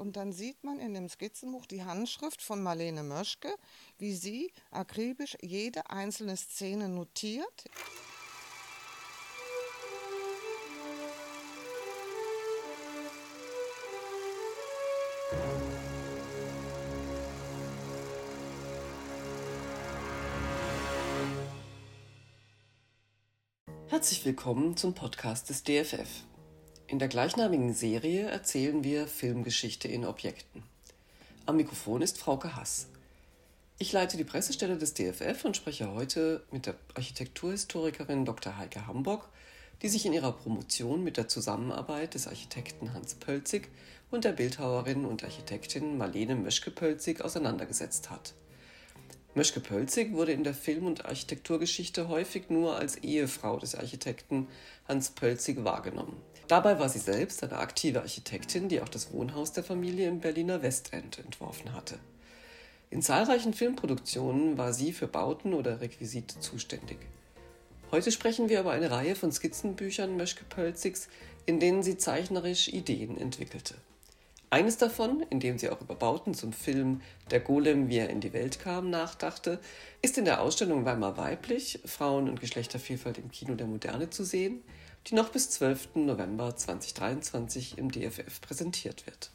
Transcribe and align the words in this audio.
und 0.00 0.16
dann 0.16 0.32
sieht 0.32 0.64
man 0.64 0.80
in 0.80 0.94
dem 0.94 1.08
Skizzenbuch 1.08 1.66
die 1.66 1.84
Handschrift 1.84 2.42
von 2.42 2.62
Marlene 2.62 3.02
Möschke, 3.02 3.54
wie 3.98 4.14
sie 4.14 4.50
akribisch 4.70 5.36
jede 5.42 5.90
einzelne 5.90 6.36
Szene 6.36 6.88
notiert. 6.88 7.64
Herzlich 23.88 24.24
willkommen 24.24 24.78
zum 24.78 24.94
Podcast 24.94 25.50
des 25.50 25.62
DFF. 25.62 26.24
In 26.90 26.98
der 26.98 27.06
gleichnamigen 27.06 27.72
Serie 27.72 28.28
erzählen 28.28 28.82
wir 28.82 29.06
Filmgeschichte 29.06 29.86
in 29.86 30.04
Objekten. 30.04 30.64
Am 31.46 31.56
Mikrofon 31.56 32.02
ist 32.02 32.18
Frauke 32.18 32.56
Hass. 32.56 32.88
Ich 33.78 33.92
leite 33.92 34.16
die 34.16 34.24
Pressestelle 34.24 34.76
des 34.76 34.94
DFF 34.94 35.44
und 35.44 35.56
spreche 35.56 35.94
heute 35.94 36.42
mit 36.50 36.66
der 36.66 36.74
Architekturhistorikerin 36.94 38.24
Dr. 38.24 38.58
Heike 38.58 38.88
Hamburg, 38.88 39.28
die 39.82 39.88
sich 39.88 40.04
in 40.04 40.12
ihrer 40.12 40.32
Promotion 40.32 41.04
mit 41.04 41.16
der 41.16 41.28
Zusammenarbeit 41.28 42.14
des 42.14 42.26
Architekten 42.26 42.92
Hans 42.92 43.14
Pölzig 43.14 43.68
und 44.10 44.24
der 44.24 44.32
Bildhauerin 44.32 45.04
und 45.04 45.22
Architektin 45.22 45.96
Marlene 45.96 46.34
Möschke-Pölzig 46.34 47.22
auseinandergesetzt 47.22 48.10
hat. 48.10 48.34
Möschke-Pölzig 49.36 50.10
wurde 50.12 50.32
in 50.32 50.42
der 50.42 50.54
Film- 50.54 50.86
und 50.86 51.04
Architekturgeschichte 51.04 52.08
häufig 52.08 52.50
nur 52.50 52.74
als 52.74 52.96
Ehefrau 52.96 53.60
des 53.60 53.76
Architekten 53.76 54.48
Hans 54.88 55.10
Pölzig 55.10 55.62
wahrgenommen. 55.62 56.16
Dabei 56.50 56.80
war 56.80 56.88
sie 56.88 56.98
selbst 56.98 57.44
eine 57.44 57.58
aktive 57.58 58.00
Architektin, 58.00 58.68
die 58.68 58.80
auch 58.80 58.88
das 58.88 59.12
Wohnhaus 59.12 59.52
der 59.52 59.62
Familie 59.62 60.08
im 60.08 60.18
Berliner 60.18 60.62
Westend 60.62 61.20
entworfen 61.20 61.72
hatte. 61.74 62.00
In 62.90 63.02
zahlreichen 63.02 63.54
Filmproduktionen 63.54 64.58
war 64.58 64.72
sie 64.72 64.92
für 64.92 65.06
Bauten 65.06 65.54
oder 65.54 65.80
Requisite 65.80 66.40
zuständig. 66.40 66.98
Heute 67.92 68.10
sprechen 68.10 68.48
wir 68.48 68.58
über 68.58 68.72
eine 68.72 68.90
Reihe 68.90 69.14
von 69.14 69.30
Skizzenbüchern 69.30 70.16
Möschke-Pölzigs, 70.16 71.08
in 71.46 71.60
denen 71.60 71.84
sie 71.84 71.98
zeichnerisch 71.98 72.66
Ideen 72.66 73.16
entwickelte. 73.16 73.76
Eines 74.52 74.76
davon, 74.76 75.24
in 75.30 75.38
dem 75.38 75.56
sie 75.56 75.70
auch 75.70 75.80
über 75.80 75.94
Bauten 75.94 76.34
zum 76.34 76.52
Film 76.52 77.00
Der 77.30 77.38
Golem, 77.38 77.88
wie 77.88 77.98
er 77.98 78.10
in 78.10 78.20
die 78.20 78.32
Welt 78.32 78.58
kam, 78.58 78.90
nachdachte, 78.90 79.60
ist 80.02 80.18
in 80.18 80.24
der 80.24 80.40
Ausstellung 80.40 80.84
Weimar 80.84 81.16
weiblich, 81.16 81.78
Frauen 81.84 82.28
und 82.28 82.40
Geschlechtervielfalt 82.40 83.18
im 83.18 83.30
Kino 83.30 83.54
der 83.54 83.68
Moderne 83.68 84.10
zu 84.10 84.24
sehen, 84.24 84.64
die 85.06 85.14
noch 85.14 85.30
bis 85.30 85.50
12. 85.50 85.96
November 85.96 86.54
2023 86.54 87.78
im 87.78 87.90
DFF 87.90 88.40
präsentiert 88.40 89.06
wird. 89.06 89.30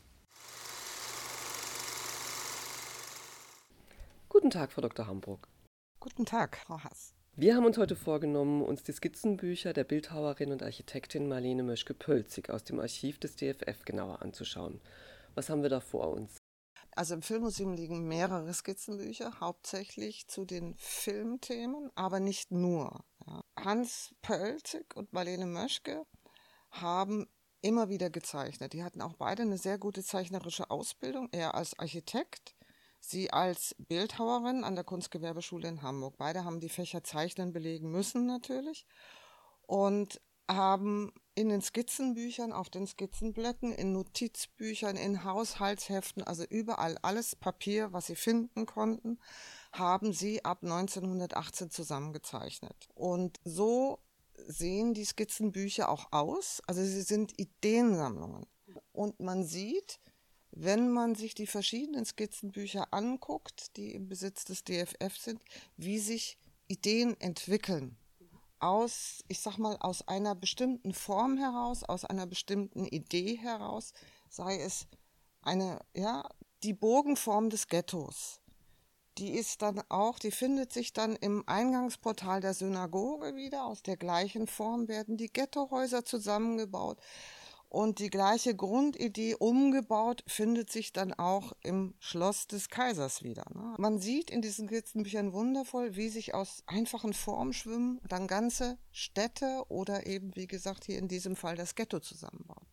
Guten 4.29 4.49
Tag, 4.49 4.71
Frau 4.71 4.81
Dr. 4.81 5.07
Hamburg. 5.07 5.47
Guten 5.99 6.25
Tag, 6.25 6.57
Frau 6.57 6.79
Hass. 6.83 7.13
Wir 7.37 7.55
haben 7.55 7.65
uns 7.65 7.77
heute 7.77 7.95
vorgenommen, 7.95 8.61
uns 8.61 8.83
die 8.83 8.93
Skizzenbücher 8.93 9.73
der 9.73 9.83
Bildhauerin 9.83 10.51
und 10.51 10.63
Architektin 10.63 11.27
Marlene 11.27 11.63
Möschke-Pölzig 11.63 12.49
aus 12.49 12.63
dem 12.63 12.79
Archiv 12.79 13.19
des 13.19 13.35
DFF 13.35 13.83
genauer 13.83 14.21
anzuschauen. 14.21 14.79
Was 15.33 15.49
haben 15.49 15.61
wir 15.61 15.69
da 15.69 15.81
vor 15.81 16.11
uns? 16.11 16.37
Also 16.95 17.13
im 17.13 17.21
Filmmuseum 17.21 17.73
liegen 17.73 18.07
mehrere 18.07 18.53
Skizzenbücher, 18.53 19.41
hauptsächlich 19.41 20.27
zu 20.27 20.45
den 20.45 20.75
Filmthemen, 20.77 21.91
aber 21.95 22.21
nicht 22.21 22.51
nur. 22.51 23.03
Ja. 23.27 23.43
Hans 23.57 24.15
Pölzig 24.21 24.95
und 24.95 25.11
Marlene 25.11 25.45
Möschke 25.45 26.05
haben 26.71 27.27
immer 27.61 27.89
wieder 27.89 28.09
gezeichnet. 28.09 28.71
Die 28.71 28.83
hatten 28.83 29.01
auch 29.01 29.15
beide 29.15 29.41
eine 29.41 29.57
sehr 29.57 29.77
gute 29.77 30.03
zeichnerische 30.03 30.71
Ausbildung, 30.71 31.27
er 31.33 31.55
als 31.55 31.77
Architekt, 31.77 32.55
sie 33.01 33.29
als 33.31 33.75
Bildhauerin 33.77 34.63
an 34.63 34.75
der 34.75 34.85
Kunstgewerbeschule 34.85 35.67
in 35.67 35.81
Hamburg. 35.81 36.15
Beide 36.17 36.45
haben 36.45 36.61
die 36.61 36.69
Fächer 36.69 37.03
Zeichnen 37.03 37.51
belegen 37.51 37.91
müssen 37.91 38.25
natürlich 38.25 38.85
und 39.67 40.21
haben 40.49 41.11
in 41.35 41.49
den 41.49 41.61
Skizzenbüchern, 41.61 42.53
auf 42.53 42.69
den 42.69 42.87
Skizzenblöcken, 42.87 43.73
in 43.73 43.91
Notizbüchern, 43.91 44.95
in 44.95 45.23
Haushaltsheften, 45.23 46.23
also 46.23 46.43
überall 46.45 46.97
alles 47.01 47.35
Papier, 47.35 47.91
was 47.91 48.07
sie 48.07 48.15
finden 48.15 48.65
konnten, 48.65 49.19
haben 49.73 50.13
sie 50.13 50.45
ab 50.45 50.59
1918 50.63 51.69
zusammengezeichnet. 51.71 52.87
Und 52.93 53.39
so 53.43 53.99
sehen 54.47 54.93
die 54.93 55.05
Skizzenbücher 55.05 55.89
auch 55.89 56.11
aus. 56.11 56.61
Also 56.67 56.83
sie 56.83 57.01
sind 57.01 57.37
Ideensammlungen. 57.37 58.45
Und 58.93 59.19
man 59.19 59.43
sieht, 59.43 59.99
wenn 60.51 60.89
man 60.89 61.15
sich 61.15 61.35
die 61.35 61.47
verschiedenen 61.47 62.05
Skizzenbücher 62.05 62.93
anguckt, 62.93 63.75
die 63.75 63.93
im 63.93 64.07
Besitz 64.07 64.45
des 64.45 64.63
DFF 64.63 65.17
sind, 65.17 65.41
wie 65.75 65.99
sich 65.99 66.37
Ideen 66.67 67.19
entwickeln 67.19 67.97
aus, 68.65 69.23
ich 69.27 69.39
sag 69.39 69.57
mal, 69.57 69.77
aus 69.79 70.07
einer 70.07 70.35
bestimmten 70.35 70.93
Form 70.93 71.37
heraus, 71.37 71.83
aus 71.83 72.03
einer 72.03 72.25
bestimmten 72.25 72.85
Idee 72.85 73.37
heraus, 73.37 73.93
sei 74.29 74.59
es 74.59 74.87
eine, 75.41 75.79
ja, 75.93 76.27
die 76.63 76.73
Bogenform 76.73 77.49
des 77.49 77.67
Ghettos. 77.67 78.41
Die 79.17 79.31
ist 79.31 79.61
dann 79.61 79.81
auch, 79.87 80.19
die 80.19 80.31
findet 80.31 80.73
sich 80.73 80.91
dann 80.91 81.15
im 81.15 81.47
Eingangsportal 81.47 82.41
der 82.41 82.53
Synagoge 82.53 83.35
wieder. 83.35 83.65
Aus 83.65 83.81
der 83.81 83.95
gleichen 83.95 84.47
Form 84.47 84.89
werden 84.89 85.15
die 85.15 85.31
Ghettohäuser 85.31 86.03
zusammengebaut. 86.03 86.99
Und 87.75 87.99
die 87.99 88.09
gleiche 88.09 88.55
Grundidee 88.55 89.35
umgebaut 89.35 90.23
findet 90.27 90.71
sich 90.71 90.93
dann 90.93 91.11
auch 91.11 91.51
im 91.61 91.93
Schloss 91.99 92.47
des 92.47 92.69
Kaisers 92.69 93.21
wieder. 93.21 93.43
Ne? 93.53 93.75
Man 93.77 93.99
sieht 93.99 94.31
in 94.31 94.41
diesen 94.41 94.69
Skizzenbüchern 94.69 95.33
wundervoll, 95.33 95.97
wie 95.97 96.07
sich 96.07 96.33
aus 96.33 96.63
einfachen 96.67 97.11
Formschwimmen 97.11 97.99
dann 98.07 98.27
ganze 98.27 98.77
Städte 98.93 99.65
oder 99.67 100.07
eben, 100.07 100.33
wie 100.37 100.47
gesagt, 100.47 100.85
hier 100.85 100.97
in 100.97 101.09
diesem 101.09 101.35
Fall 101.35 101.57
das 101.57 101.75
Ghetto 101.75 101.99
zusammenbauen. 101.99 102.65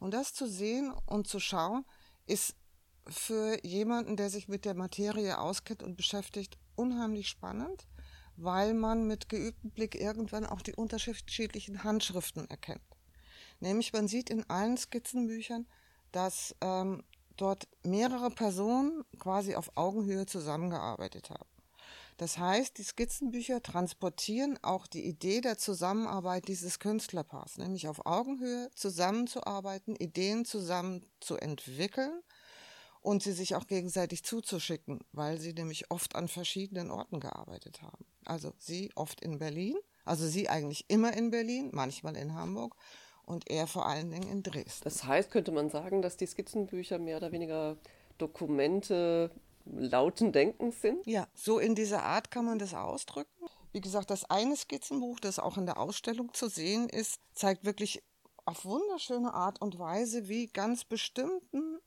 Und 0.00 0.12
das 0.12 0.34
zu 0.34 0.46
sehen 0.46 0.92
und 1.06 1.26
zu 1.26 1.40
schauen, 1.40 1.86
ist 2.26 2.54
für 3.08 3.56
jemanden, 3.64 4.18
der 4.18 4.28
sich 4.28 4.48
mit 4.48 4.66
der 4.66 4.74
Materie 4.74 5.38
auskennt 5.38 5.82
und 5.82 5.96
beschäftigt, 5.96 6.58
unheimlich 6.74 7.28
spannend, 7.28 7.86
weil 8.36 8.74
man 8.74 9.06
mit 9.06 9.30
geübtem 9.30 9.70
Blick 9.70 9.94
irgendwann 9.94 10.44
auch 10.44 10.60
die 10.60 10.74
unterschiedlichen 10.74 11.84
Handschriften 11.84 12.50
erkennt. 12.50 12.82
Nämlich 13.62 13.92
man 13.92 14.08
sieht 14.08 14.28
in 14.28 14.42
allen 14.50 14.76
Skizzenbüchern, 14.76 15.68
dass 16.10 16.52
ähm, 16.60 17.04
dort 17.36 17.68
mehrere 17.84 18.28
Personen 18.28 19.04
quasi 19.20 19.54
auf 19.54 19.76
Augenhöhe 19.76 20.26
zusammengearbeitet 20.26 21.30
haben. 21.30 21.48
Das 22.16 22.38
heißt, 22.38 22.76
die 22.76 22.82
Skizzenbücher 22.82 23.62
transportieren 23.62 24.58
auch 24.62 24.88
die 24.88 25.06
Idee 25.06 25.40
der 25.40 25.58
Zusammenarbeit 25.58 26.48
dieses 26.48 26.80
Künstlerpaars, 26.80 27.56
nämlich 27.56 27.86
auf 27.86 28.04
Augenhöhe 28.04 28.68
zusammenzuarbeiten, 28.74 29.94
Ideen 29.94 30.44
zusammen 30.44 31.06
zu 31.20 31.36
entwickeln 31.36 32.20
und 33.00 33.22
sie 33.22 33.32
sich 33.32 33.54
auch 33.54 33.68
gegenseitig 33.68 34.24
zuzuschicken, 34.24 35.04
weil 35.12 35.40
sie 35.40 35.52
nämlich 35.52 35.88
oft 35.92 36.16
an 36.16 36.26
verschiedenen 36.26 36.90
Orten 36.90 37.20
gearbeitet 37.20 37.80
haben. 37.80 38.04
Also 38.24 38.54
sie 38.58 38.90
oft 38.96 39.20
in 39.20 39.38
Berlin, 39.38 39.76
also 40.04 40.26
sie 40.26 40.48
eigentlich 40.48 40.84
immer 40.88 41.16
in 41.16 41.30
Berlin, 41.30 41.70
manchmal 41.72 42.16
in 42.16 42.34
Hamburg 42.34 42.76
und 43.26 43.50
er 43.50 43.66
vor 43.66 43.86
allen 43.86 44.10
Dingen 44.10 44.28
in 44.28 44.42
Dresden. 44.42 44.84
Das 44.84 45.04
heißt, 45.04 45.30
könnte 45.30 45.52
man 45.52 45.70
sagen, 45.70 46.02
dass 46.02 46.16
die 46.16 46.26
Skizzenbücher 46.26 46.98
mehr 46.98 47.16
oder 47.16 47.32
weniger 47.32 47.76
Dokumente 48.18 49.30
lauten 49.64 50.32
Denkens 50.32 50.80
sind? 50.80 51.06
Ja, 51.06 51.28
so 51.34 51.58
in 51.58 51.74
dieser 51.74 52.02
Art 52.02 52.30
kann 52.30 52.44
man 52.44 52.58
das 52.58 52.74
ausdrücken. 52.74 53.46
Wie 53.72 53.80
gesagt, 53.80 54.10
das 54.10 54.28
eine 54.28 54.56
Skizzenbuch, 54.56 55.20
das 55.20 55.38
auch 55.38 55.56
in 55.56 55.66
der 55.66 55.78
Ausstellung 55.78 56.34
zu 56.34 56.48
sehen 56.48 56.88
ist, 56.88 57.20
zeigt 57.32 57.64
wirklich 57.64 58.02
auf 58.44 58.64
wunderschöne 58.64 59.32
Art 59.32 59.60
und 59.62 59.78
Weise, 59.78 60.28
wie 60.28 60.48
ganz 60.48 60.84
bestimmten 60.84 61.78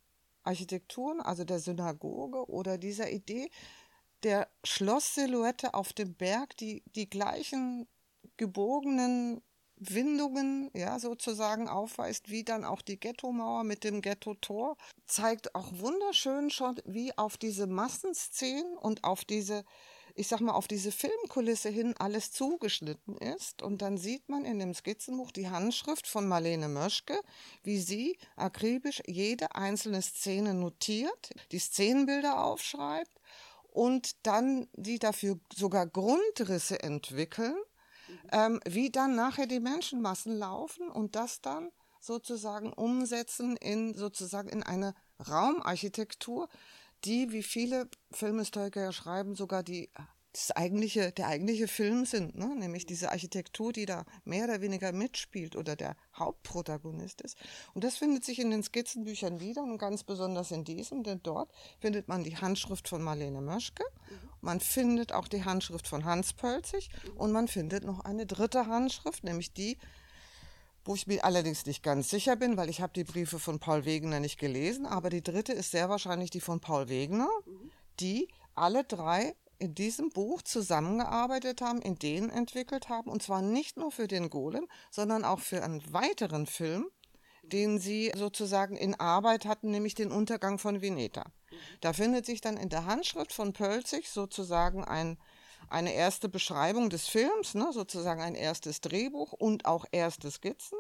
Architekturen, 0.43 1.21
also 1.21 1.43
der 1.43 1.59
Synagoge 1.59 2.49
oder 2.49 2.77
dieser 2.77 3.11
Idee 3.11 3.49
der 4.23 4.47
Schlosssilhouette 4.63 5.73
auf 5.73 5.93
dem 5.93 6.15
Berg, 6.15 6.57
die 6.57 6.83
die 6.95 7.09
gleichen 7.09 7.87
gebogenen 8.37 9.41
Windungen, 9.93 10.71
ja, 10.73 10.99
sozusagen 10.99 11.67
aufweist, 11.67 12.29
wie 12.29 12.43
dann 12.43 12.63
auch 12.63 12.81
die 12.81 12.99
Ghetto-Mauer 12.99 13.63
mit 13.63 13.83
dem 13.83 14.01
Ghetto-Tor, 14.01 14.77
zeigt 15.05 15.55
auch 15.55 15.71
wunderschön 15.73 16.49
schon, 16.49 16.79
wie 16.85 17.17
auf 17.17 17.37
diese 17.37 17.67
Massenszenen 17.67 18.77
und 18.77 19.03
auf 19.03 19.25
diese, 19.25 19.65
ich 20.15 20.27
sag 20.27 20.39
mal, 20.41 20.53
auf 20.53 20.67
diese 20.67 20.91
Filmkulisse 20.91 21.69
hin 21.69 21.93
alles 21.99 22.31
zugeschnitten 22.31 23.17
ist. 23.17 23.61
Und 23.61 23.81
dann 23.81 23.97
sieht 23.97 24.29
man 24.29 24.45
in 24.45 24.59
dem 24.59 24.73
Skizzenbuch 24.73 25.31
die 25.31 25.49
Handschrift 25.49 26.07
von 26.07 26.27
Marlene 26.27 26.69
Möschke, 26.69 27.19
wie 27.63 27.79
sie 27.79 28.17
akribisch 28.35 29.01
jede 29.05 29.55
einzelne 29.55 30.01
Szene 30.01 30.53
notiert, 30.53 31.31
die 31.51 31.59
Szenenbilder 31.59 32.43
aufschreibt 32.43 33.19
und 33.71 34.15
dann 34.23 34.67
die 34.73 34.99
dafür 34.99 35.37
sogar 35.53 35.85
Grundrisse 35.85 36.81
entwickeln 36.81 37.57
ähm, 38.31 38.59
wie 38.65 38.91
dann 38.91 39.15
nachher 39.15 39.47
die 39.47 39.59
Menschenmassen 39.59 40.37
laufen 40.37 40.89
und 40.89 41.15
das 41.15 41.41
dann 41.41 41.71
sozusagen 41.99 42.71
umsetzen 42.73 43.57
in 43.57 43.95
sozusagen 43.95 44.49
in 44.49 44.63
eine 44.63 44.93
Raumarchitektur, 45.27 46.49
die, 47.03 47.31
wie 47.31 47.43
viele 47.43 47.89
Filmhistoriker 48.11 48.81
ja 48.81 48.91
schreiben, 48.91 49.35
sogar 49.35 49.63
die 49.63 49.89
das 50.35 50.51
eigentliche, 50.51 51.11
der 51.11 51.27
eigentliche 51.27 51.67
Film 51.67 52.05
sind, 52.05 52.37
ne? 52.37 52.53
nämlich 52.55 52.85
diese 52.85 53.11
Architektur, 53.11 53.71
die 53.71 53.85
da 53.85 54.05
mehr 54.25 54.45
oder 54.45 54.61
weniger 54.61 54.91
mitspielt 54.91 55.55
oder 55.55 55.75
der 55.75 55.95
Hauptprotagonist 56.13 57.21
ist. 57.21 57.37
Und 57.73 57.83
das 57.83 57.97
findet 57.97 58.25
sich 58.25 58.39
in 58.39 58.51
den 58.51 58.61
Skizzenbüchern 58.61 59.39
wieder 59.39 59.63
und 59.63 59.77
ganz 59.77 60.03
besonders 60.03 60.51
in 60.51 60.65
diesem, 60.65 61.03
denn 61.03 61.21
dort 61.23 61.51
findet 61.79 62.07
man 62.07 62.23
die 62.23 62.35
Handschrift 62.35 62.89
von 62.89 63.01
Marlene 63.01 63.41
Möschke, 63.41 63.83
man 64.41 64.59
findet 64.59 65.13
auch 65.13 65.27
die 65.27 65.45
Handschrift 65.45 65.87
von 65.87 66.05
Hans 66.05 66.33
Pölzig 66.33 66.89
und 67.15 67.31
man 67.31 67.47
findet 67.47 67.85
noch 67.85 68.01
eine 68.01 68.25
dritte 68.25 68.67
Handschrift, 68.67 69.23
nämlich 69.23 69.53
die 69.53 69.77
wo 70.87 70.93
ich 70.93 71.07
mir 71.07 71.25
allerdings 71.25 71.65
nicht 71.65 71.81
ganz 71.81 72.11
sicher 72.11 72.35
bin, 72.35 72.57
weil 72.57 72.69
ich 72.69 72.79
habe 72.79 72.93
die 72.93 73.03
Briefe 73.03 73.39
von 73.39 73.57
Paul 73.57 73.85
Wegener 73.85 74.19
nicht 74.19 74.37
gelesen, 74.37 74.85
aber 74.85 75.09
die 75.09 75.23
dritte 75.23 75.51
ist 75.51 75.71
sehr 75.71 75.89
wahrscheinlich 75.89 76.29
die 76.29 76.41
von 76.41 76.59
Paul 76.59 76.89
Wegener, 76.89 77.27
die 77.99 78.27
alle 78.53 78.83
drei 78.83 79.35
in 79.59 79.75
diesem 79.75 80.09
Buch 80.09 80.41
zusammengearbeitet 80.41 81.61
haben, 81.61 81.81
Ideen 81.81 82.29
entwickelt 82.29 82.89
haben, 82.89 83.09
und 83.09 83.23
zwar 83.23 83.41
nicht 83.41 83.77
nur 83.77 83.91
für 83.91 84.07
den 84.07 84.29
Golem, 84.29 84.67
sondern 84.91 85.23
auch 85.23 85.39
für 85.39 85.63
einen 85.63 85.81
weiteren 85.93 86.45
Film, 86.45 86.87
den 87.43 87.79
sie 87.79 88.11
sozusagen 88.15 88.75
in 88.75 88.95
Arbeit 88.95 89.45
hatten, 89.45 89.71
nämlich 89.71 89.95
den 89.95 90.11
Untergang 90.11 90.57
von 90.59 90.81
Veneta. 90.81 91.25
Da 91.81 91.93
findet 91.93 92.25
sich 92.25 92.41
dann 92.41 92.57
in 92.57 92.69
der 92.69 92.85
Handschrift 92.85 93.33
von 93.33 93.53
Pölzig 93.53 94.09
sozusagen 94.09 94.83
ein 94.83 95.17
eine 95.69 95.93
erste 95.93 96.29
Beschreibung 96.29 96.89
des 96.89 97.07
Films, 97.07 97.55
ne, 97.55 97.69
sozusagen 97.71 98.21
ein 98.21 98.35
erstes 98.35 98.81
Drehbuch 98.81 99.33
und 99.33 99.65
auch 99.65 99.85
erste 99.91 100.29
Skizzen, 100.29 100.77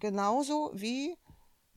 genauso 0.00 0.70
wie 0.74 1.16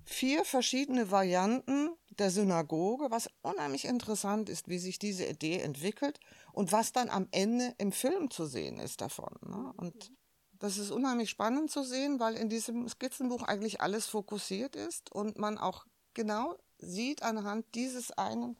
vier 0.05 0.45
verschiedene 0.45 1.11
Varianten 1.11 1.89
der 2.09 2.31
Synagoge, 2.31 3.09
was 3.09 3.29
unheimlich 3.41 3.85
interessant 3.85 4.49
ist, 4.49 4.67
wie 4.67 4.79
sich 4.79 4.99
diese 4.99 5.25
Idee 5.25 5.59
entwickelt 5.59 6.19
und 6.53 6.71
was 6.71 6.91
dann 6.91 7.09
am 7.09 7.27
Ende 7.31 7.73
im 7.77 7.91
Film 7.91 8.29
zu 8.29 8.45
sehen 8.45 8.79
ist 8.79 9.01
davon. 9.01 9.33
Ne? 9.41 9.73
Und 9.77 10.11
das 10.53 10.77
ist 10.77 10.91
unheimlich 10.91 11.29
spannend 11.29 11.69
zu 11.71 11.83
sehen, 11.83 12.19
weil 12.19 12.35
in 12.35 12.49
diesem 12.49 12.87
Skizzenbuch 12.87 13.43
eigentlich 13.43 13.81
alles 13.81 14.05
fokussiert 14.05 14.75
ist 14.75 15.11
und 15.11 15.37
man 15.37 15.57
auch 15.57 15.85
genau 16.13 16.55
sieht 16.77 17.23
anhand 17.23 17.65
dieses 17.75 18.11
einen 18.11 18.57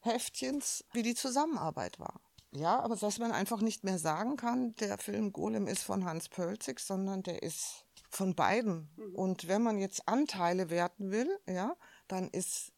Heftchens, 0.00 0.84
wie 0.92 1.02
die 1.02 1.14
Zusammenarbeit 1.14 1.98
war. 1.98 2.20
Ja, 2.54 2.80
aber 2.80 2.96
dass 2.96 3.18
man 3.18 3.32
einfach 3.32 3.62
nicht 3.62 3.82
mehr 3.82 3.98
sagen 3.98 4.36
kann, 4.36 4.74
der 4.76 4.98
Film 4.98 5.32
Golem 5.32 5.66
ist 5.66 5.82
von 5.82 6.04
Hans 6.04 6.28
Pölzig, 6.28 6.80
sondern 6.80 7.22
der 7.22 7.42
ist 7.42 7.86
von 8.14 8.34
beiden. 8.34 8.90
Mhm. 8.96 9.14
Und 9.14 9.48
wenn 9.48 9.62
man 9.62 9.78
jetzt 9.78 10.06
Anteile 10.06 10.70
werten 10.70 11.10
will, 11.10 11.28
ja, 11.46 11.76
dann 12.08 12.28
ist 12.28 12.72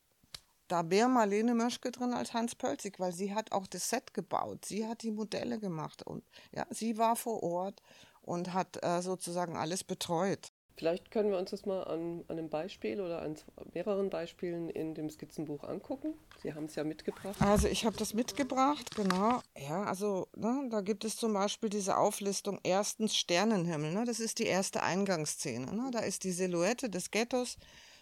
da 0.69 0.83
mehr 0.83 1.09
Marlene 1.09 1.55
Möschke 1.55 1.91
drin 1.91 2.15
als 2.15 2.33
Hans 2.33 2.55
Pölzig, 2.55 2.99
weil 2.99 3.13
sie 3.13 3.35
hat 3.35 3.53
auch 3.53 3.67
das 3.67 3.91
Set 3.91 4.15
gebaut, 4.15 4.65
sie 4.65 4.87
hat 4.87 5.03
die 5.03 5.11
Modelle 5.11 5.59
gemacht 5.59 6.03
und 6.03 6.25
ja, 6.53 6.67
sie 6.71 6.97
war 6.97 7.17
vor 7.17 7.43
Ort 7.43 7.83
und 8.23 8.55
hat 8.55 8.83
äh, 8.83 9.03
sozusagen 9.03 9.57
alles 9.57 9.85
betreut. 9.85 10.53
Vielleicht 10.77 11.13
können 11.13 11.31
wir 11.31 11.39
uns 11.39 11.51
das 11.51 11.67
mal 11.67 11.85
an, 11.85 12.25
an 12.27 12.39
einem 12.39 12.49
Beispiel 12.49 13.01
oder 13.01 13.23
an 13.23 13.37
mehreren 13.75 14.11
Beispielen 14.11 14.69
in 14.69 14.95
dem 14.95 15.09
Skizzenbuch 15.09 15.63
angucken. 15.63 16.15
Sie 16.43 16.53
haben 16.53 16.65
es 16.65 16.75
ja 16.75 16.83
mitgebracht. 16.83 17.37
Also 17.41 17.69
ich 17.69 17.85
habe 17.85 17.97
das 17.97 18.13
mitgebracht, 18.13 18.95
genau. 18.97 19.41
Ja, 19.57 19.85
also 19.85 20.27
ne, 20.35 20.67
da 20.71 20.81
gibt 20.81 21.05
es 21.05 21.17
zum 21.17 21.33
Beispiel 21.33 21.69
diese 21.69 21.97
Auflistung 21.97 22.59
erstens 22.65 23.17
Sternenhimmel. 23.17 23.93
Ne? 23.93 24.05
Das 24.05 24.19
ist 24.19 24.41
die 24.41 24.47
erste 24.47 24.83
Eingangsszene. 24.83 25.73
Ne? 25.73 25.91
Da 25.93 26.01
ist 26.01 26.25
die 26.25 26.33
Silhouette 26.33 26.91
des 26.91 27.13
Ghettos 27.13 27.57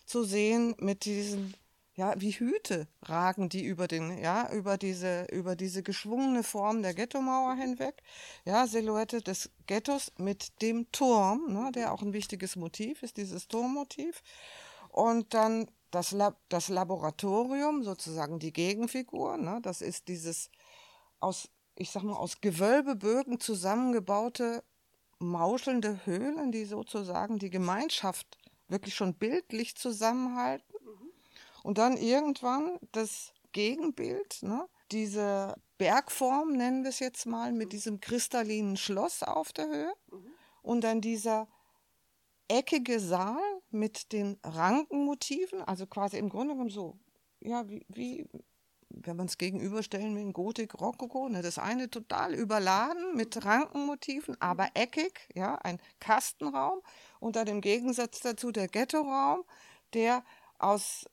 zu 0.07 0.25
sehen 0.25 0.75
mit 0.79 1.05
diesen 1.05 1.55
ja, 2.03 2.15
wie 2.17 2.33
Hüte 2.33 2.89
ragen 3.03 3.49
die 3.49 3.65
über 3.65 3.87
den, 3.87 4.19
ja, 4.19 4.53
über 4.53 4.77
diese, 4.77 5.27
über 5.31 5.55
diese 5.55 5.85
geschwungene 5.85 6.43
Form 6.43 6.83
der 6.83 6.95
Ghettomauer 6.95 7.55
hinweg. 7.55 8.03
Ja, 8.45 8.67
Silhouette 8.67 9.23
des 9.23 9.53
Ghettos 9.69 10.11
mit 10.19 10.61
dem 10.63 10.91
Turm, 10.91 11.53
ne, 11.53 11.71
der 11.73 11.93
auch 11.93 12.03
ein 12.03 12.13
wichtiges 12.13 12.57
Motiv 12.57 13.05
ist, 13.05 13.19
dieses 13.19 13.47
Turmmotiv. 13.47 14.21
Und 14.89 15.33
dann 15.33 15.71
das, 15.93 16.11
Lab, 16.11 16.41
das 16.49 16.69
Laboratorium, 16.69 17.85
sozusagen 17.85 18.41
die 18.41 18.53
Gegenfigur, 18.53 19.37
ne, 19.37 19.61
das 19.63 19.81
ist 19.81 20.09
dieses 20.09 20.51
aus, 21.21 21.51
ich 21.77 21.93
sag 21.93 22.03
mal, 22.03 22.17
aus 22.17 22.41
Gewölbebögen 22.41 23.39
zusammengebaute 23.39 24.65
mauschelnde 25.21 26.05
Höhlen, 26.05 26.51
die 26.51 26.65
sozusagen 26.65 27.39
die 27.39 27.51
Gemeinschaft 27.51 28.39
wirklich 28.67 28.97
schon 28.97 29.15
bildlich 29.15 29.77
zusammenhalten. 29.77 30.72
Und 31.63 31.79
dann 31.79 31.97
irgendwann 31.97 32.79
das 32.93 33.33
Gegenbild, 33.53 34.43
ne? 34.43 34.69
diese 34.91 35.55
Bergform, 35.79 36.53
nennen 36.53 36.83
wir 36.83 36.91
es 36.91 36.99
jetzt 36.99 37.27
mal, 37.27 37.53
mit 37.53 37.73
diesem 37.73 38.01
kristallinen 38.01 38.77
Schloss 38.77 39.23
auf 39.23 39.53
der 39.53 39.67
Höhe. 39.67 39.93
Und 40.63 40.83
dann 40.83 41.01
dieser 41.01 41.49
eckige 42.49 43.01
Saal 43.01 43.41
mit 43.71 44.13
den 44.13 44.39
Rankenmotiven, 44.45 45.63
also 45.63 45.87
quasi 45.87 46.19
im 46.19 46.29
Grunde 46.29 46.55
genommen 46.55 46.71
so, 46.71 46.99
ja, 47.41 47.69
wie, 47.69 47.85
wie 47.89 48.29
wenn 48.91 49.17
man 49.17 49.27
es 49.27 49.39
gegenüberstellen 49.39 50.15
will, 50.15 50.33
Gotik, 50.33 50.79
Rokoko, 50.81 51.29
ne, 51.29 51.43
das 51.43 51.59
eine 51.59 51.91
total 51.91 52.35
überladen 52.35 53.17
mit 53.17 53.45
Rankenmotiven, 53.45 54.41
aber 54.41 54.69
eckig, 54.75 55.29
ja, 55.35 55.57
ein 55.57 55.81
Kastenraum 55.99 56.81
und 57.21 57.37
dann 57.37 57.47
im 57.47 57.61
Gegensatz 57.61 58.21
dazu 58.21 58.53
der 58.53 58.69
Ghettoraum, 58.69 59.45
der 59.95 60.25
aus 60.59 61.07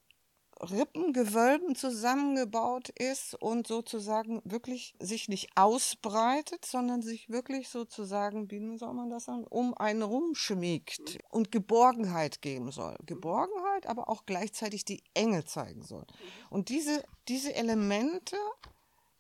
Rippengewölben 0.62 1.76
zusammengebaut 1.76 2.90
ist 2.90 3.36
und 3.36 3.68
sozusagen 3.68 4.42
wirklich 4.44 4.94
sich 5.00 5.30
nicht 5.30 5.50
ausbreitet, 5.56 6.66
sondern 6.66 7.02
sich 7.02 7.30
wirklich 7.30 7.70
sozusagen, 7.70 8.52
wie 8.52 8.78
soll 8.78 8.94
man 8.94 9.10
das 9.10 9.26
sagen, 9.26 9.46
um 9.50 9.74
einen 9.74 10.02
rumschmiegt 10.02 11.20
und 11.30 11.52
Geborgenheit 11.52 12.42
geben 12.42 12.72
soll. 12.72 12.96
Geborgenheit, 13.06 13.88
aber 13.88 14.10
auch 14.10 14.26
gleichzeitig 14.26 14.86
die 14.86 15.04
Enge 15.14 15.46
zeigen 15.46 15.84
soll. 15.84 16.06
Und 16.50 16.70
diese, 16.70 17.04
diese 17.28 17.56
Elemente 17.56 18.36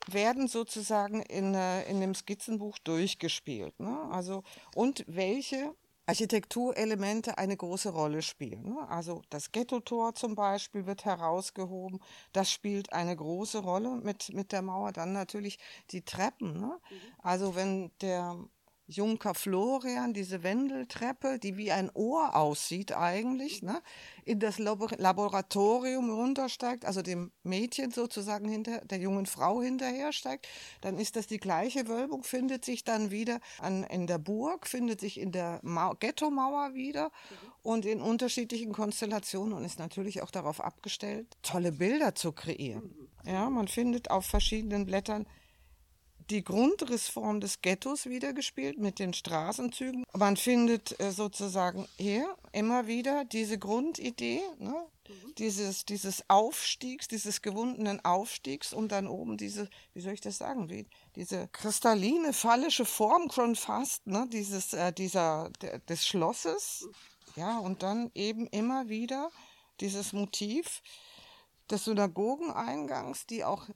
werden 0.08 0.48
sozusagen 0.48 1.22
in, 1.22 1.54
äh, 1.54 1.84
in 1.90 2.02
dem 2.02 2.16
Skizzenbuch 2.16 2.78
durchgespielt. 2.80 3.80
Ne? 3.80 4.10
Also, 4.12 4.44
und 4.76 5.06
welche 5.08 5.74
Architekturelemente 6.10 7.38
eine 7.38 7.56
große 7.56 7.90
Rolle 7.90 8.22
spielen. 8.22 8.64
Ne? 8.64 8.90
Also 8.90 9.22
das 9.30 9.52
Ghetto-Tor 9.52 10.16
zum 10.16 10.36
Beispiel 10.36 10.86
wird 10.86 11.06
herausgehoben. 11.06 12.00
Das 12.34 12.52
spielt 12.52 12.92
eine 12.94 13.16
große 13.16 13.60
Rolle 13.60 13.96
mit, 13.96 14.34
mit 14.34 14.52
der 14.52 14.62
Mauer. 14.62 14.92
Dann 14.92 15.14
natürlich 15.14 15.60
die 15.92 16.02
Treppen. 16.02 16.54
Ne? 16.54 16.80
Mhm. 16.90 16.96
Also 17.20 17.56
wenn 17.56 17.92
der 18.02 18.36
Junker 18.90 19.36
Florian, 19.36 20.14
diese 20.14 20.42
Wendeltreppe, 20.42 21.38
die 21.38 21.58
wie 21.58 21.72
ein 21.72 21.92
Ohr 21.94 22.36
aussieht 22.36 22.92
eigentlich, 22.92 23.62
ne, 23.62 23.84
in 24.26 24.40
das 24.40 24.58
Laboratorium 24.58 26.10
runtersteigt, 26.10 26.86
also 26.86 27.04
dem 27.04 27.32
Mädchen 27.44 27.92
sozusagen 27.92 28.50
hinter, 28.50 28.82
der 28.82 28.98
jungen 28.98 29.28
Frau 29.28 29.62
hinterhersteigt, 29.62 30.48
dann 30.82 30.98
ist 30.98 31.16
das 31.16 31.28
die 31.28 31.38
gleiche 31.38 31.88
Wölbung, 31.88 32.24
findet 32.24 32.66
sich 32.66 32.84
dann 32.84 33.12
wieder 33.12 33.40
an, 33.60 33.84
in 33.84 34.08
der 34.08 34.18
Burg, 34.18 34.66
findet 34.66 35.00
sich 35.00 35.20
in 35.20 35.32
der 35.32 35.62
Ghetto-Mauer 36.00 36.74
wieder 36.74 37.06
mhm. 37.06 37.52
und 37.62 37.86
in 37.86 38.02
unterschiedlichen 38.02 38.74
Konstellationen 38.74 39.54
und 39.54 39.66
ist 39.66 39.78
natürlich 39.78 40.24
auch 40.24 40.32
darauf 40.32 40.62
abgestellt, 40.62 41.38
tolle 41.44 41.72
Bilder 41.72 42.16
zu 42.16 42.32
kreieren. 42.32 42.96
Mhm. 43.24 43.32
Ja, 43.32 43.50
man 43.52 43.68
findet 43.68 44.10
auf 44.10 44.26
verschiedenen 44.26 44.88
Blättern 44.88 45.28
die 46.30 46.44
Grundrissform 46.44 47.40
des 47.40 47.62
Ghettos 47.62 48.06
wiedergespielt 48.06 48.78
mit 48.78 49.00
den 49.00 49.14
Straßenzügen. 49.14 50.04
Man 50.14 50.38
findet 50.38 51.00
äh, 51.00 51.12
sozusagen 51.12 51.88
hier 51.98 52.36
immer 52.52 52.88
wieder 52.88 53.26
diese 53.26 53.58
Grundidee, 53.58 54.42
ne? 54.60 54.76
mhm. 55.08 55.36
dieses, 55.38 55.86
dieses 55.86 56.24
Aufstiegs, 56.30 57.08
dieses 57.08 57.42
gewundenen 57.42 58.04
Aufstiegs 58.06 58.74
und 58.74 58.92
dann 58.92 59.08
oben 59.08 59.38
diese, 59.38 59.70
wie 59.94 60.02
soll 60.02 60.14
ich 60.14 60.22
das 60.22 60.38
sagen, 60.38 60.70
wie, 60.70 60.88
diese 61.16 61.48
kristalline, 61.50 62.34
phallische 62.34 62.86
Form 62.86 63.32
schon 63.32 63.56
fast, 63.56 64.06
ne? 64.06 64.28
dieses, 64.32 64.74
äh, 64.74 64.94
dieser, 64.94 65.50
der, 65.62 65.80
des 65.80 66.06
Schlosses. 66.06 66.88
Ja, 67.36 67.60
und 67.60 67.84
dann 67.84 68.12
eben 68.16 68.48
immer 68.48 68.90
wieder 68.90 69.30
dieses 69.80 70.14
Motiv 70.14 70.82
des 71.70 71.86
Synagogeneingangs, 71.86 73.28
die 73.28 73.44
auch 73.44 73.68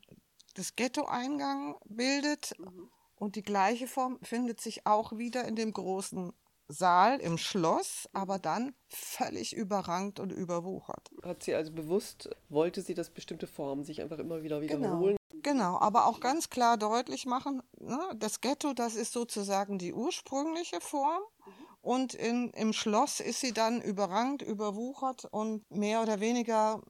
das 0.53 0.75
Ghetto-Eingang 0.75 1.75
bildet. 1.85 2.57
Mhm. 2.59 2.89
Und 3.15 3.35
die 3.35 3.43
gleiche 3.43 3.87
Form 3.87 4.19
findet 4.21 4.59
sich 4.59 4.85
auch 4.85 5.17
wieder 5.17 5.45
in 5.45 5.55
dem 5.55 5.71
großen 5.71 6.33
Saal 6.67 7.19
im 7.19 7.37
Schloss, 7.37 8.09
aber 8.13 8.39
dann 8.39 8.73
völlig 8.87 9.55
überrankt 9.55 10.19
und 10.19 10.31
überwuchert. 10.31 11.11
Hat 11.23 11.43
sie 11.43 11.53
also 11.53 11.71
bewusst, 11.71 12.29
wollte 12.49 12.81
sie, 12.81 12.93
dass 12.93 13.09
bestimmte 13.09 13.47
Formen 13.47 13.83
sich 13.83 14.01
einfach 14.01 14.19
immer 14.19 14.43
wieder 14.43 14.59
genau. 14.61 14.79
wiederholen? 14.79 15.17
Genau, 15.29 15.41
genau 15.43 15.79
aber 15.79 16.07
auch 16.07 16.19
ganz 16.19 16.49
klar 16.49 16.77
deutlich 16.77 17.25
machen, 17.25 17.61
ne, 17.79 17.99
das 18.17 18.41
Ghetto, 18.41 18.73
das 18.73 18.95
ist 18.95 19.13
sozusagen 19.13 19.77
die 19.77 19.93
ursprüngliche 19.93 20.79
Form. 20.81 21.21
Mhm. 21.45 21.51
Und 21.81 22.13
in, 22.13 22.49
im 22.51 22.71
Schloss 22.71 23.19
ist 23.19 23.41
sie 23.41 23.51
dann 23.51 23.81
überrankt, 23.81 24.41
überwuchert 24.41 25.25
und 25.25 25.69
mehr 25.69 26.01
oder 26.01 26.21
weniger 26.21 26.81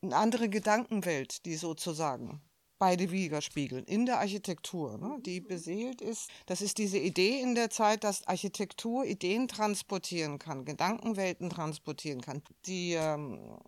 eine 0.00 0.16
andere 0.16 0.48
Gedankenwelt, 0.48 1.44
die 1.44 1.56
sozusagen 1.56 2.40
beide 2.78 3.10
widerspiegeln 3.10 3.84
in 3.84 4.06
der 4.06 4.18
Architektur, 4.18 4.98
ne, 4.98 5.18
die 5.20 5.40
beseelt 5.40 6.00
ist. 6.00 6.30
Das 6.46 6.60
ist 6.60 6.78
diese 6.78 6.98
Idee 6.98 7.40
in 7.40 7.54
der 7.54 7.70
Zeit, 7.70 8.04
dass 8.04 8.26
Architektur 8.26 9.04
Ideen 9.04 9.48
transportieren 9.48 10.38
kann, 10.38 10.64
Gedankenwelten 10.64 11.50
transportieren 11.50 12.20
kann. 12.20 12.42
Die 12.66 12.92
ähm, 12.92 13.58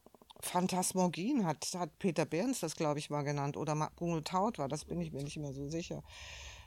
Phantasmorgien 0.41 1.45
hat, 1.45 1.67
hat 1.75 1.99
Peter 1.99 2.25
Behrens 2.25 2.61
das, 2.61 2.77
glaube 2.77 2.99
ich, 2.99 3.11
mal 3.11 3.23
genannt, 3.23 3.57
oder 3.57 3.91
Bruno 3.97 4.21
Taut 4.21 4.59
war, 4.59 4.69
das 4.69 4.85
bin 4.85 5.01
ich 5.01 5.13
mir 5.13 5.23
nicht 5.23 5.37
mehr 5.37 5.53
so 5.53 5.69
sicher. 5.69 6.03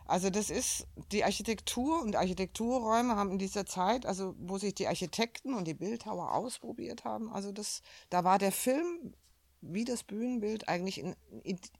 Also 0.06 0.30
das 0.30 0.50
ist 0.50 0.86
die 1.12 1.24
Architektur 1.24 2.02
und 2.02 2.18
Architekturräume 2.18 3.16
haben 3.16 3.32
in 3.32 3.40
dieser 3.40 3.66
Zeit, 3.66 4.06
also 4.06 4.36
wo 4.38 4.58
sich 4.58 4.76
die 4.76 4.88
Architekten 4.88 5.54
und 5.54 5.66
die 5.66 5.74
Bildhauer 5.74 6.34
ausprobiert 6.34 7.06
haben, 7.06 7.32
also 7.32 7.52
das, 7.54 7.82
da 8.10 8.24
war 8.24 8.38
der 8.38 8.52
Film 8.52 9.14
wie 9.64 9.86
das 9.86 10.04
Bühnenbild 10.04 10.68
eigentlich 10.68 11.04
eine 11.04 11.16